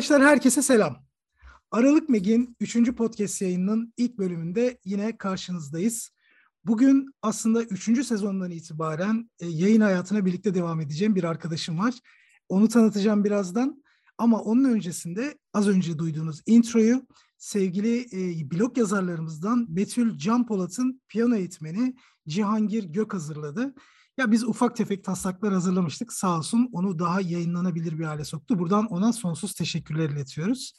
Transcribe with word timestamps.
Arkadaşlar 0.00 0.28
herkese 0.28 0.62
selam. 0.62 1.04
Aralık 1.70 2.08
Meg'in 2.08 2.56
3. 2.60 2.94
podcast 2.94 3.42
yayınının 3.42 3.94
ilk 3.96 4.18
bölümünde 4.18 4.78
yine 4.84 5.16
karşınızdayız. 5.16 6.10
Bugün 6.64 7.14
aslında 7.22 7.62
3. 7.62 8.06
sezondan 8.06 8.50
itibaren 8.50 9.30
e, 9.40 9.46
yayın 9.46 9.80
hayatına 9.80 10.26
birlikte 10.26 10.54
devam 10.54 10.80
edeceğim 10.80 11.14
bir 11.14 11.24
arkadaşım 11.24 11.78
var. 11.78 11.94
Onu 12.48 12.68
tanıtacağım 12.68 13.24
birazdan. 13.24 13.82
Ama 14.18 14.40
onun 14.40 14.64
öncesinde 14.64 15.38
az 15.52 15.68
önce 15.68 15.98
duyduğunuz 15.98 16.42
introyu 16.46 17.06
sevgili 17.38 18.00
e, 18.00 18.50
blog 18.50 18.78
yazarlarımızdan 18.78 19.76
Betül 19.76 20.18
Can 20.18 20.46
Polat'ın 20.46 21.02
piyano 21.08 21.34
eğitmeni 21.34 21.94
Cihangir 22.28 22.84
Gök 22.84 23.14
hazırladı. 23.14 23.74
Ya 24.20 24.30
biz 24.30 24.44
ufak 24.44 24.76
tefek 24.76 25.04
taslaklar 25.04 25.52
hazırlamıştık. 25.52 26.12
Sağ 26.12 26.38
olsun 26.38 26.68
onu 26.72 26.98
daha 26.98 27.20
yayınlanabilir 27.20 27.98
bir 27.98 28.04
hale 28.04 28.24
soktu. 28.24 28.58
Buradan 28.58 28.86
ona 28.86 29.12
sonsuz 29.12 29.54
teşekkürler 29.54 30.08
iletiyoruz. 30.08 30.72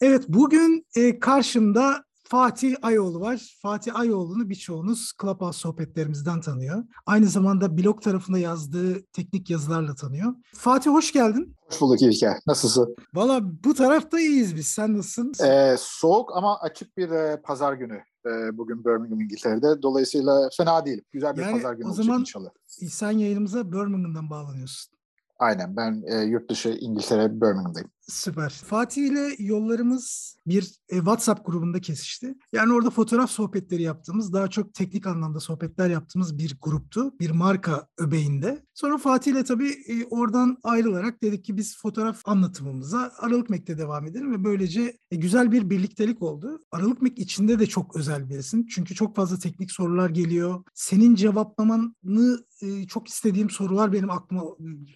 Evet 0.00 0.24
bugün 0.28 0.86
e, 0.96 1.18
karşımda 1.18 2.04
Fatih 2.24 2.76
Ayoğlu 2.82 3.20
var. 3.20 3.58
Fatih 3.62 3.98
Ayoğlu'nu 3.98 4.48
birçoğunuz 4.48 5.12
Clubhouse 5.22 5.58
sohbetlerimizden 5.58 6.40
tanıyor. 6.40 6.84
Aynı 7.06 7.26
zamanda 7.26 7.78
blog 7.78 8.02
tarafında 8.02 8.38
yazdığı 8.38 9.06
teknik 9.12 9.50
yazılarla 9.50 9.94
tanıyor. 9.94 10.34
Fatih 10.54 10.90
hoş 10.90 11.12
geldin. 11.12 11.56
Hoş 11.68 11.80
bulduk 11.80 12.02
İlker. 12.02 12.36
Nasılsın? 12.46 12.96
Valla 13.14 13.40
bu 13.64 13.74
tarafta 13.74 14.20
iyiyiz 14.20 14.56
biz. 14.56 14.66
Sen 14.66 14.98
nasılsın? 14.98 15.44
Ee, 15.44 15.76
soğuk 15.78 16.36
ama 16.36 16.60
açık 16.60 16.96
bir 16.96 17.10
e, 17.10 17.42
pazar 17.42 17.72
günü 17.72 18.02
e, 18.26 18.58
bugün 18.58 18.84
Birmingham 18.84 19.20
İngiltere'de. 19.20 19.82
Dolayısıyla 19.82 20.48
fena 20.56 20.86
değil. 20.86 21.02
Güzel 21.12 21.36
bir 21.36 21.42
yani 21.42 21.52
pazar 21.52 21.74
günü 21.74 21.86
o 21.86 21.88
olacak 21.88 22.04
zaman 22.04 22.20
inşallah. 22.20 22.50
sen 22.66 23.10
yayınımıza 23.10 23.72
Birmingham'dan 23.72 24.30
bağlanıyorsun. 24.30 24.94
Aynen 25.38 25.76
ben 25.76 26.02
e, 26.06 26.22
yurt 26.22 26.50
dışı 26.50 26.68
İngiltere 26.68 27.40
Birmingham'dayım. 27.40 27.90
Süper. 28.10 28.50
Fatih 28.66 29.06
ile 29.06 29.34
yollarımız 29.38 30.36
bir 30.46 30.62
e, 30.88 30.96
WhatsApp 30.96 31.46
grubunda 31.46 31.80
kesişti. 31.80 32.34
Yani 32.52 32.72
orada 32.72 32.90
fotoğraf 32.90 33.30
sohbetleri 33.30 33.82
yaptığımız, 33.82 34.32
daha 34.32 34.48
çok 34.48 34.74
teknik 34.74 35.06
anlamda 35.06 35.40
sohbetler 35.40 35.90
yaptığımız 35.90 36.38
bir 36.38 36.56
gruptu. 36.62 37.18
Bir 37.20 37.30
marka 37.30 37.88
öbeğinde. 37.98 38.64
Sonra 38.74 38.98
Fatih 38.98 39.32
ile 39.32 39.44
tabii 39.44 39.68
e, 39.68 40.04
oradan 40.04 40.58
ayrılarak 40.62 41.22
dedik 41.22 41.44
ki 41.44 41.56
biz 41.56 41.78
fotoğraf 41.78 42.22
anlatımımıza 42.24 43.12
Aralık 43.18 43.50
Mek'te 43.50 43.78
devam 43.78 44.06
edelim 44.06 44.32
ve 44.32 44.44
böylece 44.44 44.98
e, 45.10 45.16
güzel 45.16 45.52
bir 45.52 45.70
birliktelik 45.70 46.22
oldu. 46.22 46.64
Aralık 46.72 47.02
Mek 47.02 47.18
içinde 47.18 47.58
de 47.58 47.66
çok 47.66 47.96
özel 47.96 48.28
birisin. 48.28 48.66
Çünkü 48.66 48.94
çok 48.94 49.16
fazla 49.16 49.38
teknik 49.38 49.72
sorular 49.72 50.10
geliyor. 50.10 50.64
Senin 50.74 51.14
cevaplamanı 51.14 52.44
çok 52.88 53.08
istediğim 53.08 53.50
sorular 53.50 53.92
benim 53.92 54.10
aklıma 54.10 54.42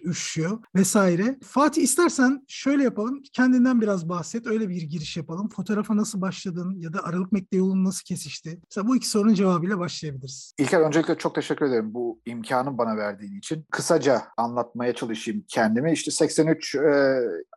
üşüyor 0.03 0.59
vesaire. 0.75 1.39
Fatih 1.43 1.83
istersen 1.83 2.45
şöyle 2.47 2.83
yapalım. 2.83 3.04
Kendinden 3.33 3.81
biraz 3.81 4.09
bahset. 4.09 4.47
Öyle 4.47 4.69
bir 4.69 4.81
giriş 4.81 5.17
yapalım. 5.17 5.49
Fotoğrafa 5.49 5.97
nasıl 5.97 6.21
başladın 6.21 6.75
ya 6.79 6.93
da 6.93 7.03
Aralık 7.03 7.31
Mek'te 7.31 7.57
yolun 7.57 7.85
nasıl 7.85 8.03
kesişti? 8.03 8.59
Mesela 8.69 8.87
bu 8.87 8.95
iki 8.95 9.09
sorunun 9.09 9.33
cevabıyla 9.33 9.79
başlayabiliriz. 9.79 10.53
İlker 10.57 10.81
öncelikle 10.81 11.17
çok 11.17 11.35
teşekkür 11.35 11.65
ederim 11.65 11.93
bu 11.93 12.19
imkanı 12.25 12.77
bana 12.77 12.97
verdiğin 12.97 13.37
için. 13.37 13.65
Kısaca 13.71 14.21
anlatmaya 14.37 14.93
çalışayım 14.93 15.43
kendimi. 15.47 15.91
İşte 15.93 16.11
83 16.11 16.75
e, 16.75 16.79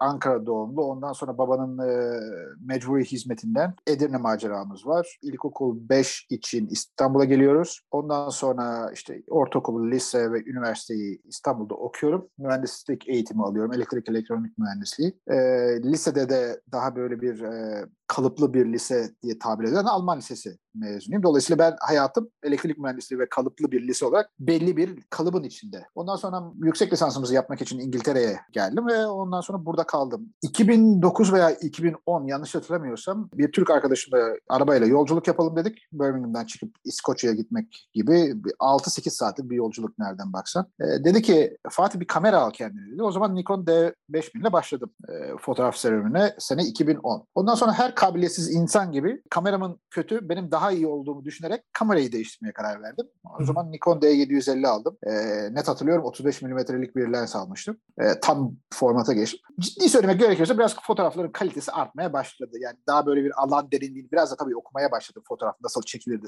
Ankara 0.00 0.46
doğumlu. 0.46 0.82
Ondan 0.82 1.12
sonra 1.12 1.38
babanın 1.38 1.78
e, 1.78 2.20
mecburi 2.60 3.04
hizmetinden 3.04 3.74
Edirne 3.86 4.16
maceramız 4.16 4.86
var. 4.86 5.18
İlkokul 5.22 5.88
5 5.88 6.26
için 6.30 6.66
İstanbul'a 6.66 7.24
geliyoruz. 7.24 7.80
Ondan 7.90 8.28
sonra 8.28 8.90
işte 8.94 9.22
ortaokulu, 9.30 9.90
lise 9.90 10.32
ve 10.32 10.42
üniversiteyi 10.44 11.22
İstanbul'da 11.24 11.74
okuyorum. 11.74 12.28
Mühendislik 12.38 13.08
eğitimi 13.08 13.44
alıyorum. 13.44 13.72
Elektrik 13.72 14.08
elektronik 14.08 14.58
mühendisliği. 14.58 15.12
E, 15.30 15.37
lisede 15.84 16.28
de 16.28 16.60
daha 16.72 16.96
böyle 16.96 17.20
bir 17.20 17.40
e, 17.40 17.86
kalıplı 18.08 18.54
bir 18.54 18.72
lise 18.72 19.10
diye 19.22 19.38
tabir 19.38 19.64
edilen 19.64 19.84
Alman 19.84 20.18
lisesi 20.18 20.58
mezunuyum. 20.74 21.22
Dolayısıyla 21.22 21.58
ben 21.58 21.76
hayatım 21.80 22.30
elektrik 22.42 22.78
mühendisliği 22.78 23.20
ve 23.20 23.28
kalıplı 23.28 23.72
bir 23.72 23.88
lise 23.88 24.06
olarak 24.06 24.30
belli 24.40 24.76
bir 24.76 25.02
kalıbın 25.10 25.42
içinde. 25.42 25.86
Ondan 25.94 26.16
sonra 26.16 26.42
yüksek 26.62 26.92
lisansımızı 26.92 27.34
yapmak 27.34 27.62
için 27.62 27.78
İngiltere'ye 27.78 28.40
geldim 28.52 28.86
ve 28.86 29.06
ondan 29.06 29.40
sonra 29.40 29.66
burada 29.66 29.84
kaldım. 29.84 30.28
2009 30.42 31.32
veya 31.32 31.50
2010 31.50 32.24
yanlış 32.24 32.54
hatırlamıyorsam 32.54 33.28
bir 33.34 33.52
Türk 33.52 33.70
arkadaşımla 33.70 34.34
arabayla 34.48 34.86
yolculuk 34.86 35.26
yapalım 35.26 35.56
dedik. 35.56 35.78
Birmingham'dan 35.92 36.44
çıkıp 36.44 36.70
İskoçya'ya 36.84 37.36
gitmek 37.36 37.88
gibi 37.92 38.12
6-8 38.60 39.10
saatlik 39.10 39.50
bir 39.50 39.56
yolculuk 39.56 39.98
nereden 39.98 40.32
baksan. 40.32 40.66
E, 40.80 40.84
dedi 40.84 41.22
ki 41.22 41.56
Fatih 41.70 42.00
bir 42.00 42.06
kamera 42.06 42.38
al 42.38 42.50
kendine 42.50 42.92
dedi. 42.92 43.02
O 43.02 43.12
zaman 43.12 43.34
Nikon 43.34 43.64
D5000 43.64 44.40
ile 44.40 44.52
başladım 44.52 44.90
e, 45.08 45.36
fotoğraf 45.40 45.76
serüvenine 45.76 46.34
sene 46.38 46.64
2010. 46.64 47.26
Ondan 47.34 47.54
sonra 47.54 47.72
her 47.72 47.94
kabiliyetsiz 47.98 48.54
insan 48.54 48.92
gibi 48.92 49.22
kameramın 49.30 49.80
kötü 49.90 50.28
benim 50.28 50.50
daha 50.50 50.72
iyi 50.72 50.86
olduğumu 50.86 51.24
düşünerek 51.24 51.62
kamerayı 51.72 52.12
değiştirmeye 52.12 52.52
karar 52.52 52.82
verdim. 52.82 53.06
O 53.40 53.44
zaman 53.44 53.72
Nikon 53.72 54.00
D750 54.00 54.66
aldım. 54.66 54.96
E, 55.02 55.12
net 55.54 55.68
hatırlıyorum 55.68 56.04
35 56.04 56.42
milimetrelik 56.42 56.96
bir 56.96 57.08
lens 57.08 57.36
almıştım. 57.36 57.76
E, 58.00 58.20
tam 58.20 58.56
formata 58.74 59.12
geçtim. 59.12 59.40
Ciddi 59.60 59.88
söylemek 59.88 60.20
gerekirse 60.20 60.58
biraz 60.58 60.76
fotoğrafların 60.82 61.32
kalitesi 61.32 61.72
artmaya 61.72 62.12
başladı. 62.12 62.50
Yani 62.60 62.76
daha 62.86 63.06
böyle 63.06 63.24
bir 63.24 63.42
alan 63.42 63.72
derinliğini 63.72 64.12
biraz 64.12 64.30
da 64.30 64.36
tabii 64.36 64.56
okumaya 64.56 64.90
başladım 64.90 65.22
fotoğraf 65.28 65.56
nasıl 65.62 65.82
çekilirdi 65.82 66.26